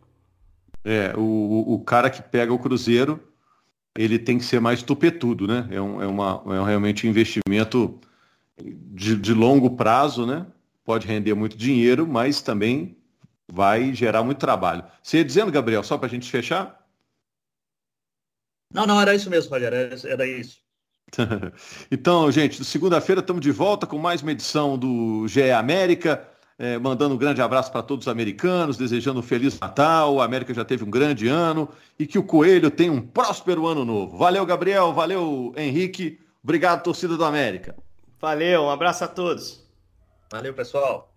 É, 0.84 1.14
o, 1.16 1.74
o 1.74 1.84
cara 1.84 2.10
que 2.10 2.22
pega 2.22 2.52
o 2.52 2.58
Cruzeiro, 2.58 3.22
ele 3.96 4.18
tem 4.18 4.38
que 4.38 4.44
ser 4.44 4.60
mais 4.60 4.82
tupetudo, 4.82 5.46
né? 5.46 5.68
É, 5.70 5.80
um, 5.80 6.02
é, 6.02 6.06
uma, 6.06 6.42
é 6.46 6.64
realmente 6.64 7.06
um 7.06 7.10
investimento 7.10 8.00
de, 8.58 9.16
de 9.16 9.34
longo 9.34 9.76
prazo, 9.76 10.26
né? 10.26 10.46
Pode 10.84 11.06
render 11.06 11.34
muito 11.34 11.56
dinheiro, 11.56 12.06
mas 12.06 12.40
também 12.40 12.96
vai 13.52 13.94
gerar 13.94 14.22
muito 14.22 14.38
trabalho. 14.38 14.84
Você 15.02 15.18
ia 15.18 15.24
dizendo, 15.24 15.52
Gabriel, 15.52 15.82
só 15.82 15.98
para 15.98 16.06
a 16.06 16.10
gente 16.10 16.30
fechar? 16.30 16.80
Não, 18.72 18.86
não, 18.86 19.00
era 19.00 19.14
isso 19.14 19.28
mesmo, 19.28 19.50
Rogério, 19.50 19.76
era, 19.76 20.08
era 20.08 20.26
isso. 20.26 20.60
então, 21.90 22.30
gente, 22.30 22.64
segunda-feira 22.64 23.20
estamos 23.20 23.42
de 23.42 23.50
volta 23.50 23.86
com 23.86 23.98
mais 23.98 24.22
uma 24.22 24.32
edição 24.32 24.78
do 24.78 25.26
GE 25.28 25.50
América. 25.50 26.26
É, 26.58 26.78
mandando 26.78 27.14
um 27.14 27.18
grande 27.18 27.40
abraço 27.40 27.72
para 27.72 27.82
todos 27.82 28.06
os 28.06 28.12
americanos, 28.12 28.76
desejando 28.76 29.20
um 29.20 29.22
Feliz 29.22 29.58
Natal. 29.58 30.20
A 30.20 30.26
América 30.26 30.52
já 30.52 30.62
teve 30.62 30.84
um 30.84 30.90
grande 30.90 31.26
ano 31.26 31.66
e 31.98 32.06
que 32.06 32.18
o 32.18 32.22
Coelho 32.22 32.70
tenha 32.70 32.92
um 32.92 33.00
próspero 33.00 33.66
ano 33.66 33.82
novo. 33.82 34.18
Valeu, 34.18 34.44
Gabriel. 34.44 34.92
Valeu, 34.92 35.54
Henrique. 35.56 36.20
Obrigado, 36.44 36.82
torcida 36.82 37.16
do 37.16 37.24
América. 37.24 37.74
Valeu, 38.20 38.64
um 38.64 38.70
abraço 38.70 39.04
a 39.04 39.08
todos. 39.08 39.66
Valeu, 40.30 40.52
pessoal. 40.52 41.09